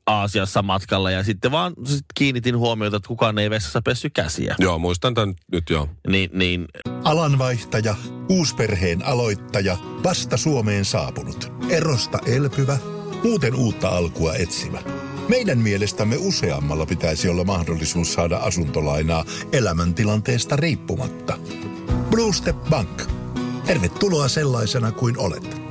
Aasiassa 0.07 0.62
matkalla 0.62 1.12
ja 1.12 1.24
sitten 1.24 1.51
vaan 1.51 1.74
sit 1.86 2.05
kiinnitin 2.15 2.57
huomiota, 2.57 2.98
että 2.98 3.07
kukaan 3.07 3.38
ei 3.39 3.50
vessassa 3.50 3.81
pessy 3.81 4.10
käsiä. 4.10 4.55
Joo, 4.60 4.79
muistan 4.79 5.13
tämän 5.13 5.36
nyt 5.51 5.69
joo. 5.69 5.89
Niin, 6.07 6.29
niin 6.33 6.67
Alanvaihtaja, 7.03 7.95
uusperheen 8.29 9.05
aloittaja, 9.05 9.77
vasta 10.03 10.38
Suomeen 10.38 10.86
saapunut, 10.86 11.51
erosta 11.69 12.19
elpyvä, 12.25 12.77
muuten 13.24 13.55
uutta 13.55 13.89
alkua 13.89 14.36
etsimä. 14.36 14.79
Meidän 15.29 15.57
mielestämme 15.57 16.15
useammalla 16.19 16.86
pitäisi 16.86 17.29
olla 17.29 17.43
mahdollisuus 17.43 18.13
saada 18.13 18.38
asuntolainaa 18.38 19.25
elämäntilanteesta 19.51 20.55
riippumatta. 20.55 21.38
Blue 22.10 22.33
Step 22.33 22.57
Bank. 22.69 23.12
Tervetuloa 23.65 24.27
sellaisena 24.27 24.91
kuin 24.91 25.17
olet. 25.17 25.62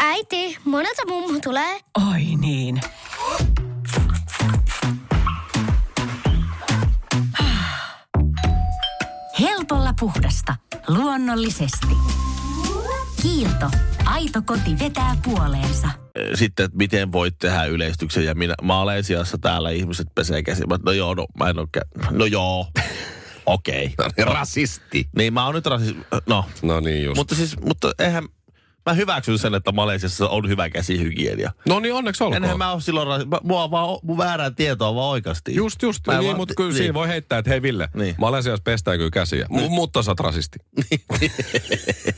Äiti, 0.00 0.58
monelta 0.64 1.02
mummu 1.08 1.40
tulee? 1.40 1.80
Oi 2.10 2.22
niin. 2.36 2.80
Helpolla 9.40 9.94
puhdasta. 10.00 10.54
Luonnollisesti. 10.88 11.96
Kiilto. 13.22 13.70
Aito 14.04 14.42
koti 14.42 14.78
vetää 14.78 15.16
puoleensa. 15.24 15.88
sitten, 16.34 16.64
että 16.64 16.76
miten 16.78 17.12
voit 17.12 17.38
tehdä 17.38 17.64
yleistyksen 17.64 18.24
ja 18.24 18.34
minä, 18.34 18.54
Malesiassa 18.62 19.38
täällä 19.38 19.70
ihmiset 19.70 20.06
pesee 20.14 20.42
käsiä. 20.42 20.66
Mä, 20.66 20.78
No 20.84 20.92
joo, 20.92 21.14
no 21.14 21.26
mä 21.38 21.48
en 21.50 21.58
ole 21.58 21.68
kä- 21.78 22.06
No 22.10 22.24
joo, 22.24 22.66
okei. 23.46 23.94
Okay. 23.98 24.24
Rasisti. 24.34 25.08
Niin 25.16 25.32
mä 25.32 25.44
oon 25.46 25.54
nyt 25.54 25.66
rasis... 25.66 25.94
No, 26.26 26.44
No 26.62 26.80
niin 26.80 27.04
just. 27.04 27.16
mutta 27.16 27.34
siis, 27.34 27.60
mutta 27.60 27.92
eihän... 27.98 28.24
Mä 28.86 28.94
hyväksyn 28.94 29.38
sen, 29.38 29.54
että 29.54 29.72
Malesiassa 29.72 30.28
on 30.28 30.48
hyvä 30.48 30.70
käsihygienia. 30.70 31.52
no 31.68 31.80
niin, 31.80 31.94
onneksi 31.94 32.24
olkoon. 32.24 32.42
Enhän 32.44 32.58
mä 32.58 32.72
ole 32.72 32.80
silloin... 32.80 33.28
Mua 33.42 33.70
vaan, 33.70 33.98
mun 34.02 34.18
väärää 34.18 34.50
tietoa 34.50 34.94
vaan 34.94 35.08
oikeasti. 35.10 35.54
Just, 35.54 35.82
just. 35.82 36.06
Mä 36.06 36.12
niin, 36.18 36.24
vaan- 36.26 36.36
mutta 36.36 36.54
kyllä 36.56 36.68
niin. 36.70 36.76
siinä 36.78 36.94
voi 36.94 37.08
heittää, 37.08 37.38
että 37.38 37.50
hei 37.50 37.62
Ville, 37.62 37.88
Niin. 37.94 38.14
Malesiassa 38.18 38.62
pestään 38.64 38.96
kyllä 38.98 39.10
käsiä. 39.10 39.46
M- 39.50 39.70
mutta 39.70 40.02
sä 40.02 40.10
oot 40.10 40.20
rasisti. 40.20 40.58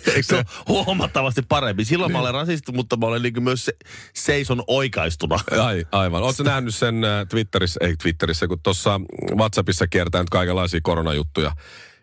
Eikö 0.06 0.22
se 0.22 0.36
ole 0.36 0.44
huomattavasti 0.84 1.42
parempi? 1.48 1.84
Silloin 1.84 2.12
mä 2.12 2.20
olen 2.20 2.34
rasisti, 2.34 2.72
mutta 2.72 2.96
mä 2.96 3.06
olen 3.06 3.22
niin 3.22 3.42
myös 3.42 3.64
se, 3.64 3.72
seison 4.14 4.62
oikaistuna. 4.66 5.40
Ai, 5.66 5.84
aivan. 5.92 6.22
Oletko 6.22 6.42
nähnyt 6.42 6.74
sen 6.74 7.04
äh, 7.04 7.26
Twitterissä, 7.28 7.80
ei 7.82 7.96
Twitterissä, 7.96 8.46
kun 8.48 8.60
tuossa 8.62 9.00
WhatsAppissa 9.36 9.86
kiertää 9.86 10.22
nyt 10.22 10.30
kaikenlaisia 10.30 10.80
koronajuttuja. 10.82 11.52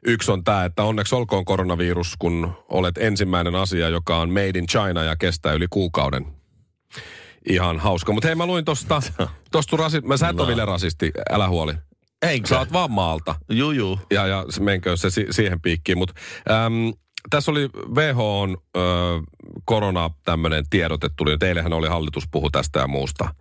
Yksi 0.06 0.32
on 0.32 0.44
tämä, 0.44 0.66
että 0.66 0.84
onneksi 0.84 1.16
olkoon 1.16 1.46
koronavirus, 1.46 2.16
kun 2.20 2.54
olet 2.70 2.98
ensimmäinen 2.98 3.56
asia, 3.56 3.90
joka 3.90 4.18
on 4.18 4.30
made 4.30 4.60
in 4.60 4.68
China 4.68 5.04
ja 5.04 5.16
kestää 5.16 5.54
yli 5.54 5.68
kuukauden. 5.70 6.26
Ihan 7.50 7.80
hauska. 7.80 8.14
Mutta 8.14 8.28
hei, 8.28 8.36
mä 8.36 8.46
luin 8.46 8.66
tosta, 8.66 9.02
tosta 9.52 9.78
rasi, 9.78 10.02
mä 10.02 10.18
sä 10.18 10.30
et 10.30 10.36
no. 10.36 10.44
ole 10.44 10.66
rasisti, 10.66 11.12
älä 11.32 11.50
huoli. 11.50 11.74
Eikö? 12.22 12.48
Sä 12.48 12.60
oot 12.60 12.74
vaan 12.74 12.92
maalta. 12.92 13.36
Juu, 13.50 13.72
juu. 13.72 14.00
ja, 14.12 14.28
ja 14.28 14.46
menkö 14.60 14.98
se 14.98 15.10
si- 15.10 15.28
siihen 15.32 15.62
piikkiin. 15.62 15.98
Mutta 15.98 16.14
tässä 17.30 17.52
oli 17.52 17.70
WHOn 17.96 18.58
ö, 18.76 18.80
korona 19.66 20.10
tämmöinen 20.26 20.64
tiedote 20.70 21.10
tuli. 21.16 21.38
Teillähän 21.38 21.74
oli 21.74 21.88
hallitus 21.88 22.28
puhu 22.32 22.50
tästä 22.50 22.80
ja 22.80 22.88
muusta. 22.88 23.36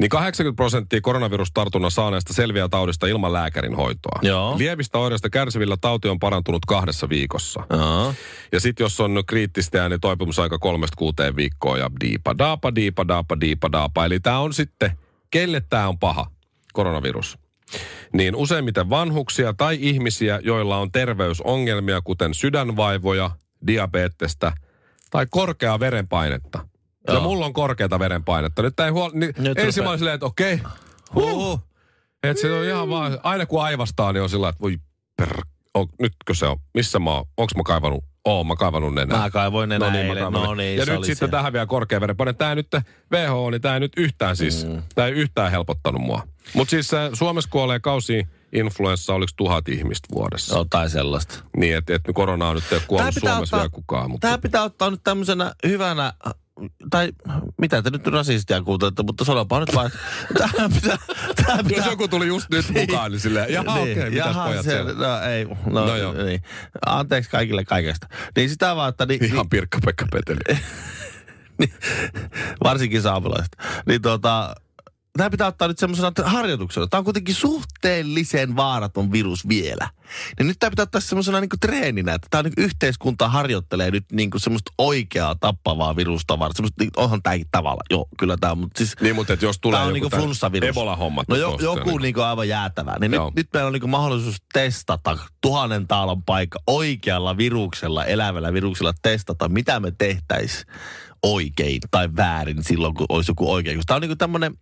Niin 0.00 0.08
80 0.08 0.56
prosenttia 0.56 1.00
koronavirustartunnan 1.00 1.90
saaneesta 1.90 2.32
selviää 2.32 2.68
taudista 2.68 3.06
ilman 3.06 3.32
lääkärin 3.32 3.74
hoitoa. 3.74 4.18
Joo. 4.22 4.58
Lievistä 4.58 4.98
oireista 4.98 5.30
kärsivillä 5.30 5.76
tauti 5.80 6.08
on 6.08 6.18
parantunut 6.18 6.66
kahdessa 6.66 7.08
viikossa. 7.08 7.60
Aa. 7.70 8.14
Ja 8.52 8.60
sitten 8.60 8.84
jos 8.84 9.00
on 9.00 9.22
kriittistä, 9.26 9.88
niin 9.88 10.00
toipumusaika 10.00 10.58
kolmesta 10.58 10.96
kuuteen 10.96 11.36
viikkoa 11.36 11.78
ja 11.78 11.90
diipa 12.00 12.38
daapa, 12.38 12.74
diipa 12.74 13.08
daapa, 13.08 13.40
diipa 13.40 13.72
daapa. 13.72 14.04
Eli 14.04 14.20
tämä 14.20 14.38
on 14.38 14.52
sitten, 14.52 14.98
kelle 15.30 15.60
tämä 15.60 15.88
on 15.88 15.98
paha, 15.98 16.26
koronavirus. 16.72 17.38
Niin 18.12 18.36
useimmiten 18.36 18.90
vanhuksia 18.90 19.52
tai 19.52 19.78
ihmisiä, 19.80 20.40
joilla 20.42 20.78
on 20.78 20.92
terveysongelmia, 20.92 22.00
kuten 22.00 22.34
sydänvaivoja, 22.34 23.30
diabetesta 23.66 24.52
tai 25.10 25.26
korkeaa 25.30 25.80
verenpainetta. 25.80 26.68
Ja 27.06 27.12
Joo. 27.12 27.22
mulla 27.22 27.46
on 27.46 27.52
korkeata 27.52 27.98
verenpainetta. 27.98 28.62
Nyt 28.62 28.80
ei 28.80 28.90
huol... 28.90 29.10
Niin 29.14 29.34
Nyt 29.38 29.58
silleen, 29.98 30.14
että 30.14 30.26
okei. 30.26 30.60
Huh. 31.14 31.60
Että 32.22 32.40
se 32.40 32.52
on 32.52 32.64
ihan 32.64 32.88
vaan, 32.88 33.18
aina 33.22 33.46
kun 33.46 33.62
aivastaa, 33.62 34.12
niin 34.12 34.22
on 34.22 34.28
sillä 34.30 34.48
että 34.48 34.60
voi 34.60 34.78
per... 35.16 35.40
On, 35.74 35.86
nytkö 36.00 36.34
se 36.34 36.46
on? 36.46 36.56
Missä 36.74 36.98
mä 36.98 37.10
oon? 37.10 37.24
Onks 37.36 37.54
mä 37.54 37.62
kaivannut? 37.66 38.04
Oon 38.26 38.46
mä 38.46 38.56
kaivannut 38.56 38.94
nenää. 38.94 39.18
Mä 39.18 39.30
kaivoin 39.30 39.72
enää 39.72 39.90
mä 39.90 39.98
eilen. 40.00 40.32
No 40.32 40.54
niin, 40.54 40.78
ja 40.78 40.84
se 40.84 40.92
nyt 40.92 41.04
sitten 41.04 41.28
se. 41.28 41.30
tähän 41.30 41.52
vielä 41.52 41.66
korkea 41.66 42.00
verenpaine. 42.00 42.32
Tämä 42.32 42.54
nyt, 42.54 42.68
WHO, 43.12 43.50
niin 43.50 43.62
tämä 43.62 43.74
ei 43.74 43.80
nyt 43.80 43.92
yhtään 43.96 44.36
siis, 44.36 44.66
mm. 44.66 44.82
tämä 44.94 45.08
ei 45.08 45.12
yhtään 45.14 45.50
helpottanut 45.50 46.02
mua. 46.02 46.22
Mutta 46.54 46.70
siis 46.70 46.94
äh, 46.94 47.10
Suomessa 47.12 47.50
kuolee 47.50 47.80
kausi 47.80 48.26
influenssa, 48.52 49.14
oliko 49.14 49.32
tuhat 49.36 49.68
ihmistä 49.68 50.08
vuodessa. 50.14 50.58
Jotain 50.58 50.90
sellaista. 50.90 51.34
Niin, 51.56 51.76
että 51.76 51.94
et 51.94 52.02
korona 52.14 52.48
on 52.48 52.54
nyt 52.54 52.72
ei 52.72 52.80
kuollut 52.86 53.14
Suomessa 53.14 53.38
ottaa- 53.38 53.58
vielä 53.58 53.70
kukaan. 53.70 54.10
Mutta 54.10 54.26
Tämä 54.28 54.38
pitää 54.38 54.62
ottaa 54.62 54.90
nyt 54.90 55.00
tämmöisenä 55.04 55.52
hyvänä, 55.66 56.12
tai 56.90 57.12
mitä 57.58 57.82
te 57.82 57.90
nyt 57.90 58.06
rasistia 58.06 58.62
kuuntelette, 58.62 59.02
mutta 59.02 59.24
sanopa 59.24 59.60
nyt 59.60 59.74
vaan, 59.74 59.90
tämä 60.38 60.68
pitää, 60.68 60.96
tämä 61.46 61.58
pitää... 61.62 61.78
jos 61.78 61.86
joku 61.86 62.08
tuli 62.08 62.26
just 62.26 62.50
nyt 62.50 62.66
mukaan, 62.70 63.10
niin 63.10 63.20
silleen, 63.20 63.52
jaha 63.52 63.80
okei, 63.80 63.92
okay, 63.92 64.10
mitäs 64.10 64.36
pojat 64.36 64.64
se, 64.64 64.70
siellä? 64.70 64.92
no, 64.92 65.20
ei, 65.20 65.44
no, 65.44 65.86
No 65.86 65.96
joo. 65.96 66.12
niin. 66.12 66.42
Anteeksi 66.86 67.30
kaikille 67.30 67.64
kaikesta. 67.64 68.08
Niin 68.36 68.50
sitä 68.50 68.76
vaan, 68.76 68.88
että... 68.88 69.06
Niin, 69.06 69.24
Ihan 69.24 69.48
Pirkka-Pekka 69.48 70.06
Peteli. 70.12 70.38
niin, 71.58 71.72
varsinkin 72.64 73.02
saamelaiset. 73.02 73.56
Niin 73.86 74.02
tota, 74.02 74.54
tämä 75.16 75.30
pitää 75.30 75.46
ottaa 75.46 75.68
nyt 75.68 75.78
semmoisena 75.78 76.12
harjoituksena. 76.24 76.86
Tämä 76.86 76.98
on 76.98 77.04
kuitenkin 77.04 77.34
suhteellisen 77.34 78.56
vaaraton 78.56 79.12
virus 79.12 79.48
vielä. 79.48 79.88
Niin 80.38 80.46
nyt 80.46 80.56
tämä 80.58 80.70
pitää 80.70 80.82
ottaa 80.82 81.00
semmoisena 81.00 81.40
niin 81.40 81.50
treeninä, 81.60 82.14
että 82.14 82.26
tämä 82.30 82.42
niin 82.42 82.52
yhteiskunta 82.56 83.28
harjoittelee 83.28 83.90
nyt 83.90 84.04
niin 84.12 84.30
semmoista 84.36 84.72
oikeaa 84.78 85.34
tappavaa 85.34 85.96
virusta 85.96 86.38
Semmoista, 86.54 86.82
niin, 86.82 86.90
onhan 86.96 87.22
tämäkin 87.22 87.46
tavalla. 87.50 87.82
Joo, 87.90 88.08
kyllä 88.18 88.36
tämä 88.40 88.54
mutta 88.54 88.78
siis... 88.78 88.94
Niin, 89.00 89.14
mutta 89.14 89.32
et 89.32 89.42
jos 89.42 89.58
tulee 89.58 89.78
Tämä 89.78 89.88
on 89.88 89.96
joku 89.96 90.10
tää 90.10 90.20
flunssavirus. 90.20 90.68
Ebola-hommat. 90.68 91.28
No 91.28 91.36
jo, 91.36 91.58
joku 91.62 91.90
niin- 91.90 92.02
niinku 92.02 92.20
aivan 92.20 92.48
jäätävää. 92.48 92.98
Niin 92.98 93.12
Joo. 93.12 93.26
nyt, 93.26 93.36
nyt 93.36 93.48
meillä 93.52 93.66
on 93.66 93.72
niinku 93.72 93.88
mahdollisuus 93.88 94.36
testata 94.52 95.18
tuhannen 95.40 95.88
taalan 95.88 96.22
paikka 96.22 96.58
oikealla 96.66 97.36
viruksella, 97.36 98.04
elävällä 98.04 98.52
viruksella 98.52 98.92
testata, 99.02 99.48
mitä 99.48 99.80
me 99.80 99.92
tehtäis 99.98 100.66
oikein 101.22 101.80
tai 101.90 102.08
väärin 102.16 102.64
silloin, 102.64 102.94
kun 102.94 103.06
olisi 103.08 103.30
joku 103.30 103.52
oikein. 103.52 103.80
Tämä 103.86 103.96
on 103.96 104.02
niinku 104.02 104.16
tämmöinen, 104.16 104.54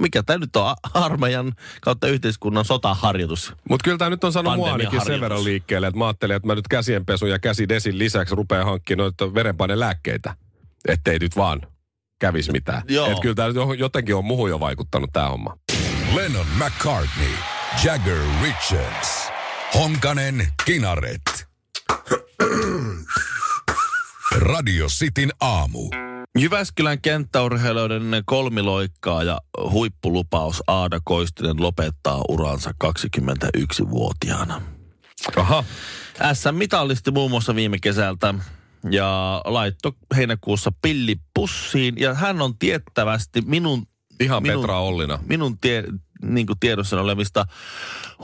mikä 0.00 0.22
tämä 0.22 0.38
nyt 0.38 0.56
on, 0.56 0.74
armeijan 0.94 1.52
kautta 1.80 2.08
yhteiskunnan 2.08 2.64
sotaharjoitus. 2.64 3.52
Mutta 3.68 3.84
kyllä 3.84 3.98
tämä 3.98 4.10
nyt 4.10 4.24
on 4.24 4.32
saanut 4.32 4.56
mua 4.56 4.72
ainakin 4.72 5.04
sen 5.04 5.20
verran 5.20 5.44
liikkeelle, 5.44 5.86
että 5.86 5.98
mä 5.98 6.06
ajattelin, 6.06 6.36
että 6.36 6.46
mä 6.46 6.54
nyt 6.54 6.68
käsienpesun 6.68 7.30
ja 7.30 7.38
käsidesin 7.38 7.98
lisäksi 7.98 8.34
rupean 8.34 8.66
hankkimaan 8.66 9.04
noita 9.04 9.34
verenpainelääkkeitä. 9.34 10.36
Ettei 10.88 11.18
nyt 11.18 11.36
vaan 11.36 11.62
kävisi 12.18 12.52
mitään. 12.52 12.78
Että 12.78 13.22
kyllä 13.22 13.34
tämä 13.34 13.48
nyt 13.48 13.78
jotenkin 13.78 14.14
on 14.14 14.24
muuhun 14.24 14.50
jo 14.50 14.60
vaikuttanut 14.60 15.10
tämä 15.12 15.28
homma. 15.28 15.58
Lennon 16.14 16.46
McCartney, 16.56 17.32
Jagger 17.84 18.20
Richards, 18.42 19.28
Honkanen 19.74 20.48
Kinaret. 20.64 21.48
Radio 24.52 24.86
Cityn 24.86 25.32
aamu. 25.40 26.07
Jyväskylän 26.38 27.00
kenttäurheilijoiden 27.00 28.22
kolmiloikkaa 28.24 29.22
ja 29.22 29.40
huippulupaus 29.70 30.62
Aada 30.66 31.00
Koistinen 31.04 31.62
lopettaa 31.62 32.22
uransa 32.28 32.70
21-vuotiaana. 32.84 34.62
Aha. 35.36 35.64
SM-mitallisti 36.32 37.10
muun 37.10 37.30
muassa 37.30 37.54
viime 37.54 37.78
kesältä 37.82 38.34
ja 38.90 39.42
laitto 39.44 39.92
heinäkuussa 40.16 40.72
pillipussiin. 40.82 41.94
Ja 41.98 42.14
hän 42.14 42.42
on 42.42 42.58
tiettävästi 42.58 43.40
minun, 43.40 43.86
Ihan 44.20 44.42
minun, 44.42 44.60
Petra 44.60 44.80
Ollina. 44.80 45.18
minun 45.26 45.58
tie, 45.58 45.84
niin 46.22 46.46
kuin 46.46 46.58
tiedossa 46.60 47.00
olevista 47.00 47.46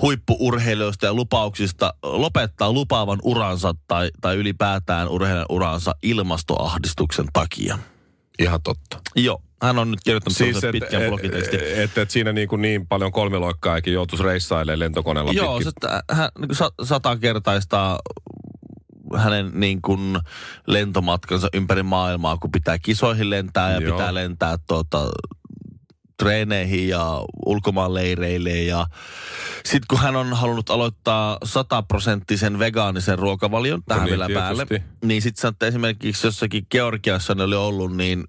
huippuurheilijoista 0.03 1.07
ja 1.07 1.15
lupauksista 1.15 1.95
lopettaa 2.03 2.73
lupaavan 2.73 3.19
uransa 3.23 3.75
tai, 3.89 4.11
tai 4.21 4.37
ylipäätään 4.37 5.09
urheilijan 5.09 5.47
uransa 5.49 5.95
ilmastoahdistuksen 6.03 7.27
takia. 7.33 7.79
Ihan 8.38 8.62
totta. 8.62 9.00
Joo, 9.17 9.43
hän 9.62 9.79
on 9.79 9.91
nyt 9.91 10.00
kirjoittanut 10.05 10.37
siis 10.37 10.64
et, 10.64 10.73
pitkän 10.73 11.03
et, 11.03 11.09
blogitekstin. 11.09 11.61
et, 11.76 11.99
et 11.99 12.11
siinä 12.11 12.33
niin, 12.33 12.49
kuin 12.49 12.62
niin 12.62 12.87
paljon 12.87 13.12
kolmiloikkaa 13.12 13.76
eikä 13.76 13.91
joutuisi 13.91 14.25
reissailemaan 14.25 14.79
lentokoneella 14.79 15.33
Joo, 15.33 15.59
pitkin. 15.59 15.64
se, 15.64 15.69
että 15.76 16.14
hän 16.14 16.29
niin 16.38 16.49
kuin 16.49 16.57
sa- 16.57 16.73
satakertaistaa 16.83 17.99
hänen 19.17 19.50
niin 19.55 19.83
kuin 19.83 20.19
lentomatkansa 20.67 21.49
ympäri 21.55 21.83
maailmaa, 21.83 22.37
kun 22.37 22.53
pitää 22.53 22.79
kisoihin 22.79 23.31
lentää 23.31 23.73
ja 23.73 23.81
Joo. 23.81 23.93
pitää 23.97 24.14
lentää 24.14 24.57
tuota, 24.69 25.11
treeneihin 26.18 26.88
ja 26.88 27.21
ulkomaanleireille. 27.47 28.50
Ja 28.50 28.87
sitten 29.64 29.87
kun 29.90 29.99
hän 29.99 30.16
on 30.16 30.33
halunnut 30.33 30.71
aloittaa 30.71 31.38
sataprosenttisen 31.44 32.59
vegaanisen 32.59 33.18
ruokavalion 33.18 33.83
tähän 33.88 34.04
niin, 34.04 34.11
vielä 34.11 34.40
päälle, 34.40 34.66
tietysti. 34.66 34.90
niin 35.04 35.23
sitten 35.23 35.49
että 35.49 35.66
esimerkiksi 35.66 36.26
jossakin 36.26 36.66
Georgiassa 36.71 37.35
ne 37.35 37.42
oli 37.42 37.56
ollut, 37.56 37.97
niin 37.97 38.25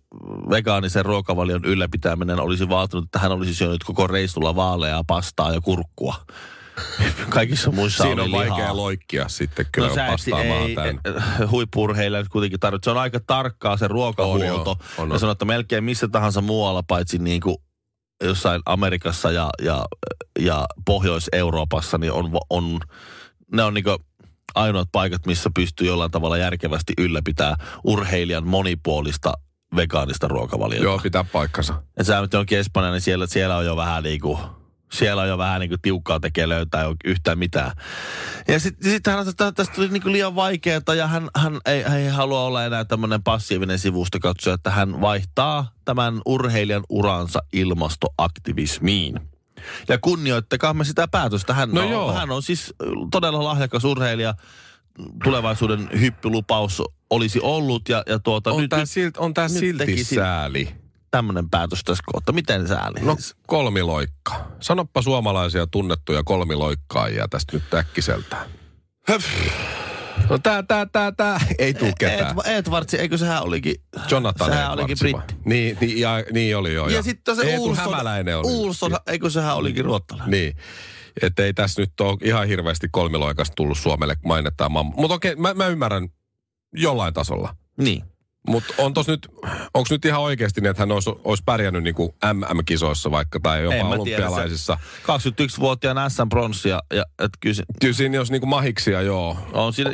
vegaanisen 0.49 1.05
ruokavalion 1.05 1.65
ylläpitäminen 1.65 2.39
olisi 2.39 2.69
vaatinut, 2.69 3.05
että 3.05 3.19
hän 3.19 3.31
olisi 3.31 3.55
syönyt 3.55 3.83
koko 3.83 4.07
reissulla 4.07 4.55
vaaleaa 4.55 5.03
pastaa 5.07 5.53
ja 5.53 5.61
kurkkua. 5.61 6.15
Kaikissa 7.29 7.71
muissa 7.71 8.03
Siinä 8.03 8.23
on 8.23 8.31
lihaa. 8.31 8.47
vaikea 8.49 8.75
loikkia 8.75 9.27
sitten 9.27 9.65
kyllä 9.71 9.87
no, 9.87 9.95
vastaamaan 9.95 10.61
ei, 10.61 10.75
tämän. 10.75 10.99
huippu-urheilijat 11.51 12.27
kuitenkin 12.29 12.59
tarvitset. 12.59 12.83
Se 12.83 12.91
on 12.91 12.97
aika 12.97 13.19
tarkkaa 13.19 13.77
se 13.77 13.87
ruokahuolto. 13.87 14.71
On 14.71 14.77
joo, 14.77 14.77
on, 14.97 15.09
ja 15.09 15.13
on. 15.13 15.19
sanoo, 15.19 15.31
että 15.31 15.45
melkein 15.45 15.83
missä 15.83 16.07
tahansa 16.07 16.41
muualla, 16.41 16.83
paitsi 16.83 17.17
niin 17.17 17.41
kuin 17.41 17.55
jossain 18.24 18.62
Amerikassa 18.65 19.31
ja, 19.31 19.50
ja, 19.62 19.86
ja 20.39 20.65
Pohjois-Euroopassa, 20.86 21.98
niin 21.98 22.12
on, 22.12 22.31
on, 22.50 22.79
ne 23.51 23.63
on 23.63 23.74
niin 23.74 23.84
kuin 23.84 23.98
ainoat 24.55 24.89
paikat, 24.91 25.25
missä 25.25 25.50
pystyy 25.55 25.88
jollain 25.88 26.12
tavalla 26.12 26.38
järkevästi 26.38 26.93
ylläpitää 26.98 27.55
urheilijan 27.84 28.48
monipuolista 28.48 29.34
vegaanista 29.75 30.27
ruokavaliota. 30.27 30.84
Joo, 30.84 31.00
pitää 31.00 31.24
paikkansa. 31.24 31.81
Ja 31.98 32.03
sä 32.03 32.22
nyt 32.22 32.34
onkin 32.34 32.60
Espanja, 32.60 32.91
niin 32.91 33.01
siellä, 33.01 33.27
siellä 33.27 33.57
on 33.57 33.65
jo 33.65 33.75
vähän 33.75 34.03
niinku, 34.03 34.39
siellä 34.95 35.21
on 35.21 35.27
jo 35.27 35.37
vähän 35.37 35.59
niinku 35.59 35.75
tiukkaa 35.81 36.19
tekee 36.19 36.49
löytää 36.49 36.83
jo 36.83 36.95
yhtään 37.05 37.39
mitään. 37.39 37.71
Ja 38.47 38.59
sitten 38.59 38.91
sit 38.91 39.07
hän 39.07 39.27
että 39.29 39.51
tästä 39.51 39.75
tuli 39.75 39.87
niinku 39.87 40.11
liian 40.11 40.35
vaikeaa 40.35 40.95
ja 40.97 41.07
hän, 41.07 41.29
hän 41.35 41.59
ei, 41.65 41.83
hän 41.83 41.97
ei 41.99 42.07
halua 42.07 42.43
olla 42.43 42.65
enää 42.65 42.85
tämmöinen 42.85 43.23
passiivinen 43.23 43.79
sivustokatsoja, 43.79 44.53
että 44.53 44.71
hän 44.71 45.01
vaihtaa 45.01 45.71
tämän 45.85 46.21
urheilijan 46.25 46.83
uransa 46.89 47.39
ilmastoaktivismiin. 47.53 49.19
Ja 49.87 49.97
kunnioittakaamme 49.97 50.83
sitä 50.83 51.07
päätöstä. 51.07 51.53
Hän, 51.53 51.69
No 51.71 51.81
on, 51.81 51.89
joo. 51.89 52.13
hän 52.13 52.31
on 52.31 52.43
siis 52.43 52.73
todella 53.11 53.43
lahjakas 53.43 53.83
urheilija. 53.83 54.33
Tulevaisuuden 55.23 55.89
hyppylupaus 55.99 56.81
olisi 57.09 57.39
ollut 57.41 57.89
ja, 57.89 58.03
ja 58.07 58.19
tuota, 58.19 58.51
On 58.51 58.61
nyt, 58.61 58.71
nyt 58.71 58.89
silti, 58.89 59.19
on 59.19 59.33
tää 59.33 59.47
nyt 59.47 59.57
silti 59.57 60.03
sääli. 60.03 60.84
Tämmöinen 61.15 61.50
päätös 61.50 61.81
tässä 61.84 62.03
kohta. 62.05 62.31
Miten 62.31 62.67
sääli? 62.67 63.00
No 63.01 63.15
siis? 63.15 63.36
kolmiloikka. 63.48 64.48
Sanoppa 64.60 65.01
suomalaisia 65.01 65.67
tunnettuja 65.67 66.24
kolmiloikkaajia 66.24 67.27
tästä 67.27 67.53
nyt 67.57 67.74
äkkiseltään. 67.74 68.48
No 70.29 70.38
tää, 70.38 70.63
tää, 70.63 70.86
tää, 70.86 71.12
tää. 71.12 71.39
Ei 71.60 71.74
tuu 71.74 71.91
ketään. 72.00 72.36
Ed- 72.45 72.51
Edwardsi, 72.51 72.98
eikö 72.98 73.17
sehän 73.17 73.43
olikin? 73.43 73.75
Jonathan 74.12 74.50
sehän 74.50 74.63
Edwards 74.63 74.81
olikin 74.81 74.98
britti. 75.00 75.36
Niin, 75.45 75.77
niin, 75.81 76.00
ja, 76.00 76.24
niin 76.34 76.57
oli 76.57 76.74
joo. 76.74 76.89
Ja, 76.89 77.03
sitten 77.03 77.36
se 77.36 77.57
Hämäläinen 77.75 78.38
oli. 78.38 78.48
Ulsson, 78.48 78.98
eikö 79.07 79.29
sehän 79.29 79.55
olikin 79.55 79.86
ruottalainen? 79.86 80.31
Niin. 80.31 80.55
Että 81.22 81.43
ei 81.43 81.53
tässä 81.53 81.81
nyt 81.81 82.01
ole 82.01 82.17
ihan 82.24 82.48
hirveästi 82.48 82.88
kolmiloikasta 82.91 83.55
tullut 83.55 83.77
Suomelle 83.77 84.15
mainettaan. 84.25 84.72
Mutta 84.72 85.13
okei, 85.13 85.36
mä, 85.36 85.53
mä 85.53 85.67
ymmärrän 85.67 86.10
jollain 86.74 87.13
tasolla. 87.13 87.55
Niin. 87.77 88.03
Mutta 88.47 88.73
on 88.77 88.93
tos 88.93 89.07
nyt, 89.07 89.27
onko 89.73 89.87
nyt 89.89 90.05
ihan 90.05 90.21
oikeasti 90.21 90.61
niin, 90.61 90.69
että 90.69 90.81
hän 90.81 90.91
olisi, 90.91 91.09
olisi 91.23 91.43
pärjännyt 91.45 91.83
niin 91.83 91.95
kuin 91.95 92.13
MM-kisoissa 92.33 93.11
vaikka 93.11 93.39
tai 93.39 93.63
jopa 93.63 93.75
En 93.75 93.85
tiedä, 93.85 94.01
olympialaisissa? 94.01 94.77
21-vuotiaan 95.03 96.11
SM-pronssia. 96.11 96.79
Ja, 96.93 97.05
et 97.19 97.31
kyllä 97.39 97.63
Kyllä 97.81 97.93
siinä 97.93 98.15
jos 98.15 98.31
niinku 98.31 98.47
mahiksia 98.47 99.01
joo. 99.01 99.37
on 99.53 99.73
siinä, 99.73 99.91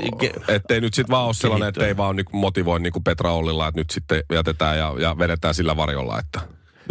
Ettei 0.48 0.82
nyt 0.82 0.94
sitten 0.94 1.14
vaan 1.14 1.26
ole 1.26 1.34
sellainen, 1.34 1.70
että 1.70 1.88
ei 1.88 1.98
vaan 1.98 2.16
niinku 2.16 2.38
motivoi 2.38 2.80
niinku 2.80 3.02
Petra 3.02 3.32
Ollilla, 3.32 3.68
että 3.68 3.80
nyt 3.80 3.90
sitten 3.90 4.24
jätetään 4.34 4.78
ja, 4.78 4.94
ja 5.00 5.18
vedetään 5.18 5.54
sillä 5.54 5.78
varjolla, 5.78 6.20
että 6.20 6.42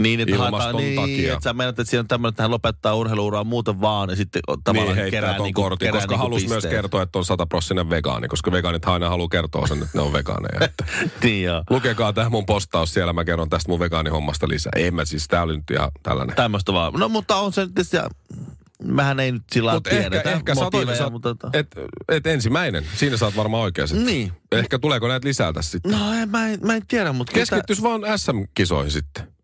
niin, 0.03 0.21
että 0.21 0.39
haetaan, 0.39 0.77
niin, 0.77 1.01
takia. 1.01 1.33
että 1.33 1.45
sä 1.45 1.53
menet, 1.53 1.79
että 1.79 1.91
siinä 1.91 2.01
on 2.01 2.09
tämmöinen, 2.09 2.33
että 2.33 2.43
hän 2.43 2.51
lopettaa 2.51 2.95
urheiluuraa 2.95 3.45
muuten 3.45 3.81
vaan 3.81 4.11
ja 4.11 4.17
sitten 4.17 4.43
tavallaan 4.65 4.97
niin 4.97 5.11
kerää, 5.11 5.35
ton 5.35 5.45
niinku, 5.45 5.63
kortin, 5.63 5.87
kerää 5.87 6.01
koska 6.01 6.13
niinku 6.13 6.23
halusi 6.23 6.49
myös 6.49 6.67
kertoa, 6.67 7.03
että 7.03 7.19
on 7.19 7.25
sataprossinen 7.25 7.91
vegaani, 7.91 8.29
koska 8.29 8.53
vegaanit 8.53 8.85
aina 8.85 9.09
haluaa 9.09 9.29
kertoa 9.29 9.67
sen, 9.67 9.83
että 9.83 9.99
ne 9.99 10.03
on 10.03 10.13
vegaaneja. 10.13 10.65
Että 10.65 10.85
niin 11.23 11.45
joo. 11.45 11.65
lukekaa 11.71 12.13
tämä 12.13 12.29
mun 12.29 12.47
postaus 12.47 12.95
siellä, 12.95 13.13
mä 13.13 13.25
kerron 13.25 13.51
tästä 13.51 13.69
mun 13.69 13.81
vegaanihommasta 13.81 14.49
lisää. 14.49 14.73
Ei 14.77 14.91
mä 14.91 15.05
siis, 15.05 15.29
tää 15.29 15.43
oli 15.43 15.57
nyt 15.57 15.71
ihan 15.71 15.91
tällainen. 16.03 16.37
Tämmöistä 16.37 16.73
vaan. 16.73 16.93
No 16.93 17.09
mutta 17.09 17.37
on 17.37 17.53
se 17.53 17.67
tietysti, 17.67 17.97
ja 17.97 18.09
mehän 18.85 19.21
ei 19.21 19.33
nyt 19.33 19.43
sillä 19.53 19.73
Mut 19.73 19.87
ehkä, 19.87 20.01
tiedetä 20.11 20.31
ehkä 20.31 20.55
sä, 20.55 20.61
motiiveja, 20.61 20.99
sä, 20.99 21.11
mutta... 21.11 21.33
tota- 21.33 21.51
et, 21.53 21.67
et 22.09 22.27
ensimmäinen, 22.27 22.87
siinä 22.97 23.17
sä 23.17 23.25
oot 23.25 23.37
varmaan 23.37 23.63
oikea 23.63 23.87
sitten. 23.87 24.07
Niin. 24.07 24.33
Ehkä 24.53 24.79
tuleeko 24.79 25.09
näitä 25.09 25.29
lisää 25.29 25.53
tässä 25.53 25.71
sitten? 25.71 25.93
No 25.93 26.13
en, 26.13 26.31
mä, 26.31 26.49
en, 26.49 26.59
mä 26.63 26.75
en 26.75 26.87
tiedä, 26.89 27.13
mutta... 27.13 27.33
Keskittyis 27.33 27.83
vaan 27.83 28.03
SM-kisoihin 28.17 28.91
sitten. 28.91 29.40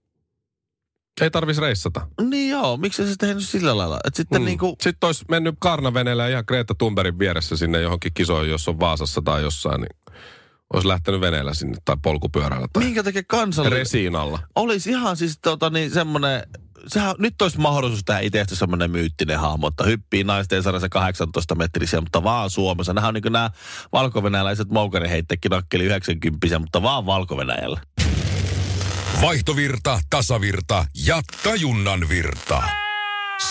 Ei 1.21 1.31
tarvis 1.31 1.59
reissata. 1.59 2.07
Niin 2.21 2.51
joo, 2.51 2.77
miksi 2.77 3.09
se 3.09 3.15
tehnyt 3.19 3.45
sillä 3.45 3.77
lailla? 3.77 3.99
Että 4.05 4.17
sitten 4.17 4.41
mm. 4.41 4.45
niinku... 4.45 4.77
Sitten 4.83 5.07
olisi 5.07 5.25
mennyt 5.31 5.55
karnaveneellä 5.59 6.29
ihan 6.29 6.45
Greta 6.49 6.75
Thunbergin 6.79 7.19
vieressä 7.19 7.57
sinne 7.57 7.81
johonkin 7.81 8.15
kisoihin, 8.15 8.51
jos 8.51 8.69
on 8.69 8.81
Vaasassa 8.81 9.23
tai 9.23 9.43
jossain, 9.43 9.81
niin 9.81 9.97
olisi 10.73 10.89
lähtenyt 10.89 11.21
veneellä 11.21 11.55
sinne 11.55 11.77
tai 11.85 11.97
polkupyörällä 12.03 12.67
tai 12.73 12.85
Minkä 12.85 13.03
takia 13.03 13.23
kansallinen... 13.29 13.79
resiinalla. 13.79 14.39
Olisi 14.57 14.91
ihan 14.91 15.17
siis 15.17 15.39
tota 15.43 15.71
niin 15.71 15.91
semmoinen... 15.91 16.43
Sehän, 16.87 17.15
nyt 17.19 17.43
olisi 17.43 17.61
mahdollisuus 17.61 18.05
tehdä 18.05 18.21
itsestä 18.21 18.55
semmoinen 18.55 18.91
myyttinen 18.91 19.39
hahmo, 19.39 19.69
että 19.69 19.85
hyppii 19.85 20.25
naisten 20.25 20.63
sarjassa 20.63 20.89
18 20.89 21.55
metrisiä, 21.55 22.01
mutta 22.01 22.23
vaan 22.23 22.51
Suomessa. 22.51 22.93
Nämä 22.93 23.09
on 23.09 23.15
niin 23.15 23.23
kuin 23.23 23.33
nämä 23.33 23.51
valkovenäläiset 23.93 24.71
moukariheittekin 24.71 25.51
nakkeli 25.51 25.85
90 25.85 26.59
mutta 26.59 26.83
vaan 26.83 27.07
valko 27.07 27.37
Vaihtovirta, 29.23 30.01
tasavirta 30.11 30.85
ja 31.07 31.23
tajunnan 31.42 32.09
virta. 32.09 32.62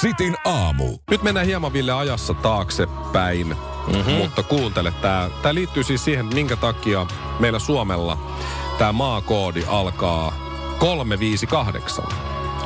Sitin 0.01 0.35
aamu. 0.45 0.97
Nyt 1.11 1.23
mennään 1.23 1.45
hieman 1.45 1.73
Ville 1.73 1.91
ajassa 1.91 2.33
taaksepäin, 2.33 3.47
mm-hmm. 3.47 4.13
mutta 4.13 4.43
kuuntele, 4.43 4.93
tämä 5.01 5.29
tää 5.41 5.53
liittyy 5.53 5.83
siis 5.83 6.03
siihen, 6.03 6.25
minkä 6.25 6.55
takia 6.55 7.05
meillä 7.39 7.59
Suomella 7.59 8.35
tämä 8.77 8.91
maakoodi 8.91 9.63
alkaa 9.67 10.33
358, 10.79 12.05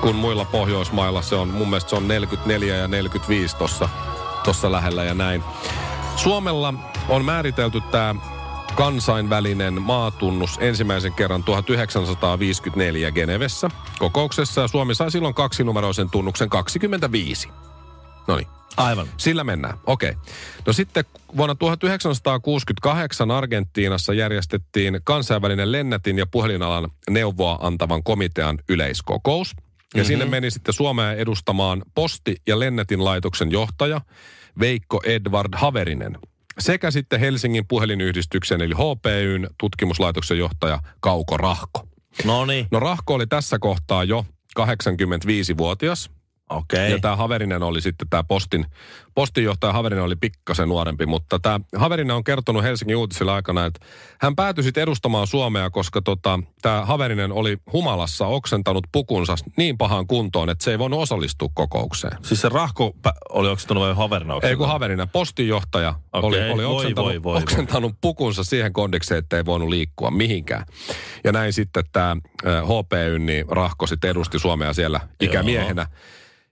kun 0.02 0.16
muilla 0.16 0.46
Pohjoismailla 0.46 1.22
se 1.22 1.36
on, 1.36 1.48
mun 1.48 1.70
mielestä 1.70 1.90
se 1.90 1.96
on 1.96 2.08
44 2.08 2.76
ja 2.76 2.88
45 2.88 3.56
tossa, 3.58 3.90
tossa 4.44 4.72
lähellä 4.72 5.04
ja 5.04 5.14
näin. 5.14 5.44
Suomella 6.16 6.74
on 7.10 7.26
määritelty 7.26 7.82
tämä 7.82 8.16
kansainvälinen 8.76 9.82
maatunnus 9.82 10.58
ensimmäisen 10.62 11.14
kerran 11.14 11.44
1954 11.44 13.12
Genevessä 13.12 13.70
kokouksessa 14.00 14.68
Suomi 14.68 14.96
sai 14.96 15.12
silloin 15.12 15.34
kaksinumeroisen 15.34 16.10
tunnuksen 16.10 16.50
25. 16.50 17.48
No 18.28 18.36
niin. 18.36 18.48
Aivan. 18.78 19.08
Sillä 19.18 19.44
mennään. 19.44 19.78
Okei. 19.86 20.14
No 20.68 20.74
sitten 20.74 21.06
vuonna 21.38 21.56
1968 21.56 23.32
Argentiinassa 23.32 24.14
järjestettiin 24.14 25.00
kansainvälinen 25.04 25.72
lennätin 25.72 26.18
ja 26.18 26.26
puhelinalan 26.26 26.92
neuvoa 27.10 27.60
antavan 27.62 28.04
komitean 28.04 28.60
yleiskokous. 28.70 29.56
Ja 29.56 29.64
mm-hmm. 29.94 30.08
sinne 30.08 30.26
meni 30.26 30.52
sitten 30.52 30.74
Suomea 30.74 31.12
edustamaan 31.12 31.82
posti- 31.96 32.42
ja 32.48 32.60
lennätin 32.60 33.06
laitoksen 33.06 33.52
johtaja 33.52 34.02
Veikko 34.60 35.02
Edward 35.06 35.54
Haverinen. 35.56 36.18
Sekä 36.60 36.92
sitten 36.92 37.20
Helsingin 37.20 37.68
puhelinyhdistyksen 37.68 38.62
eli 38.62 38.74
HPYn 38.74 39.48
tutkimuslaitoksen 39.58 40.38
johtaja 40.38 40.80
Kauko 41.00 41.38
Rahko. 41.38 41.88
No 42.26 42.46
niin, 42.46 42.68
No 42.72 42.80
Rahko 42.80 43.14
oli 43.14 43.28
tässä 43.28 43.60
kohtaa 43.60 44.04
jo 44.04 44.26
85-vuotias. 44.60 46.12
Okei. 46.50 46.92
Ja 46.92 47.00
tämä 47.00 47.16
Haverinen 47.16 47.64
oli 47.64 47.82
sitten 47.82 48.10
tämä 48.10 48.24
postin, 48.24 48.66
postinjohtaja 49.16 49.74
Haverinen 49.74 50.04
oli 50.04 50.16
pikkasen 50.16 50.70
nuorempi, 50.70 51.06
mutta 51.06 51.40
tämä 51.40 51.60
Haverinen 51.76 52.16
on 52.16 52.24
kertonut 52.24 52.64
Helsingin 52.64 52.98
uutisilla 52.98 53.36
aikana, 53.36 53.66
että 53.66 53.86
hän 54.22 54.36
päätyi 54.36 54.64
sitten 54.64 54.84
edustamaan 54.84 55.28
Suomea, 55.28 55.70
koska 55.70 56.02
tota, 56.02 56.40
tämä 56.62 56.86
Haverinen 56.86 57.32
oli 57.32 57.58
humalassa 57.74 58.28
oksentanut 58.28 58.88
pukunsa 58.92 59.36
niin 59.58 59.78
pahaan 59.78 60.08
kuntoon, 60.08 60.50
että 60.50 60.64
se 60.64 60.72
ei 60.72 60.80
voinut 60.80 61.02
osallistua 61.02 61.50
kokoukseen. 61.54 62.18
Siis 62.24 62.42
se 62.42 62.50
rahko 62.50 62.96
oli 63.30 63.50
oksentanut 63.50 63.84
vai 63.84 63.96
haverina 63.96 64.34
Ei 64.44 64.56
kun 64.56 64.68
Haverinen, 64.68 65.10
postinjohtaja 65.10 65.94
Okei, 66.14 66.28
oli, 66.28 66.52
oli 66.52 66.66
oksentanut, 66.66 67.06
voi, 67.06 67.24
voi, 67.24 67.34
voi. 67.34 67.42
oksentanut 67.42 67.96
pukunsa 68.02 68.44
siihen 68.44 68.74
kondikseen, 68.74 69.20
että 69.20 69.38
ei 69.38 69.46
voinut 69.46 69.70
liikkua 69.70 70.12
mihinkään. 70.12 70.66
Ja 71.24 71.32
näin 71.32 71.54
sitten 71.54 71.84
tämä 71.92 72.18
HPY, 72.44 73.20
niin 73.20 73.46
Rahko 73.50 73.88
sitten 73.88 74.10
edusti 74.10 74.40
Suomea 74.40 74.74
siellä 74.74 75.00
ikämiehenä. 75.20 75.88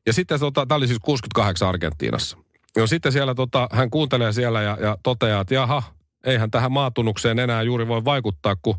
Ja 0.08 0.14
sitten 0.14 0.40
tota, 0.40 0.66
tämä 0.66 0.78
oli 0.78 0.88
siis 0.88 1.00
68 1.02 1.68
Argentiinassa. 1.70 2.38
No 2.78 2.88
sitten 2.88 3.12
siellä 3.12 3.36
tota, 3.36 3.68
hän 3.72 3.90
kuuntelee 3.90 4.34
siellä 4.34 4.62
ja, 4.62 4.78
ja 4.82 4.98
toteaa, 5.04 5.42
että 5.42 5.54
jaha, 5.54 5.84
eihän 6.26 6.52
tähän 6.52 6.72
maatunnukseen 6.72 7.40
enää 7.40 7.62
juuri 7.62 7.88
voi 7.88 8.06
vaikuttaa, 8.06 8.56
kun 8.62 8.76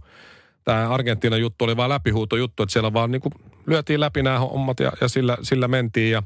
tämä 0.65 0.89
Argentiinan 0.89 1.41
juttu 1.41 1.65
oli 1.65 1.77
vain 1.77 1.89
läpihuutojuttu, 1.89 2.63
että 2.63 2.73
siellä 2.73 2.93
vaan 2.93 3.11
niin 3.11 3.21
kuin 3.21 3.33
lyötiin 3.69 4.01
läpi 4.01 4.23
nämä 4.23 4.39
hommat 4.39 4.81
ja, 4.81 4.93
ja 5.01 5.09
sillä, 5.09 5.37
sillä 5.43 5.69
mentiin. 5.69 6.11
Ja 6.11 6.23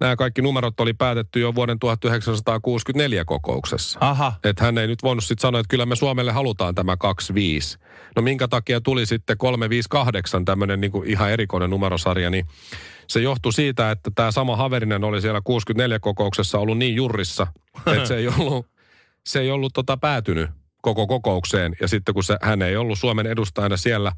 nämä 0.00 0.16
kaikki 0.16 0.42
numerot 0.42 0.80
oli 0.80 0.94
päätetty 0.94 1.40
jo 1.40 1.54
vuoden 1.54 1.78
1964 1.78 3.24
kokouksessa. 3.24 3.98
Aha. 4.02 4.32
Että 4.44 4.64
hän 4.64 4.78
ei 4.78 4.86
nyt 4.86 5.02
voinut 5.02 5.24
sitten 5.24 5.42
sanoa, 5.42 5.60
että 5.60 5.70
kyllä 5.70 5.86
me 5.86 5.96
Suomelle 5.96 6.32
halutaan 6.32 6.74
tämä 6.74 6.96
25. 6.96 7.78
No 8.16 8.22
minkä 8.22 8.48
takia 8.48 8.80
tuli 8.80 9.06
sitten 9.06 9.38
358 9.38 10.44
tämmöinen 10.44 10.80
niin 10.80 10.92
kuin 10.92 11.10
ihan 11.10 11.30
erikoinen 11.30 11.70
numerosarja, 11.70 12.30
niin 12.30 12.46
se 13.06 13.20
johtui 13.20 13.52
siitä, 13.52 13.90
että 13.90 14.10
tämä 14.14 14.30
sama 14.30 14.56
Haverinen 14.56 15.04
oli 15.04 15.20
siellä 15.20 15.40
64 15.44 15.98
kokouksessa 15.98 16.58
ollut 16.58 16.78
niin 16.78 16.94
jurrissa, 16.94 17.46
että 17.94 18.08
se 18.08 18.16
ei 18.16 18.28
ollut, 18.28 18.66
se 19.26 19.40
ei 19.40 19.50
ollut 19.50 19.72
tota 19.72 19.96
päätynyt 19.96 20.50
koko 20.82 21.06
kokoukseen. 21.06 21.76
Ja 21.80 21.88
sitten 21.88 22.14
kun 22.14 22.24
se, 22.24 22.36
hän 22.42 22.62
ei 22.62 22.76
ollut 22.76 22.98
Suomen 22.98 23.26
edustajana 23.26 23.76
siellä 23.76 24.12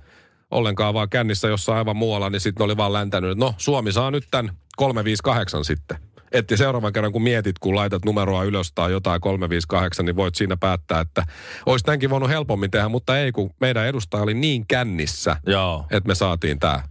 ollenkaan 0.51 0.95
vaan 0.95 1.11
kännissä 1.11 1.49
jossain 1.49 1.79
aivan 1.79 1.97
muualla, 1.97 2.31
niin 2.31 2.41
sitten 2.41 2.65
oli 2.65 2.77
vaan 2.77 2.93
läntänyt, 2.93 3.39
no 3.39 3.55
Suomi 3.59 3.93
saa 3.93 4.11
nyt 4.11 4.25
tämän 4.31 4.53
358 4.77 5.65
sitten. 5.65 5.99
Että 6.33 6.57
seuraavan 6.57 6.93
kerran 6.93 7.13
kun 7.13 7.23
mietit, 7.23 7.59
kun 7.59 7.77
laitat 7.77 8.05
numeroa 8.05 8.45
ylös 8.45 8.73
tai 8.73 8.93
jotain 8.93 9.21
358, 9.21 10.07
niin 10.07 10.17
voit 10.17 10.35
siinä 10.35 10.57
päättää, 10.57 11.01
että 11.01 11.27
olisi 11.67 11.85
tämänkin 11.85 12.11
voinut 12.11 12.29
helpommin 12.29 12.71
tehdä, 12.71 12.89
mutta 12.89 13.19
ei, 13.19 13.33
kun 13.33 13.51
meidän 13.61 13.87
edustaja 13.87 14.23
oli 14.23 14.35
niin 14.35 14.67
kännissä, 14.67 15.37
Joo. 15.47 15.87
että 15.91 16.09
me 16.09 16.15
saatiin 16.15 16.59
tämä. 16.59 16.83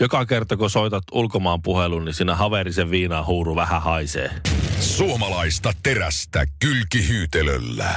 Joka 0.00 0.26
kerta, 0.26 0.56
kun 0.56 0.70
soitat 0.70 1.02
ulkomaan 1.12 1.62
puhelun, 1.62 2.04
niin 2.04 2.14
siinä 2.14 2.34
haverisen 2.34 2.90
viinaa 2.90 3.24
huuru 3.24 3.56
vähän 3.56 3.82
haisee. 3.82 4.30
Suomalaista 4.80 5.72
terästä 5.82 6.46
kylkihyytelöllä. 6.60 7.96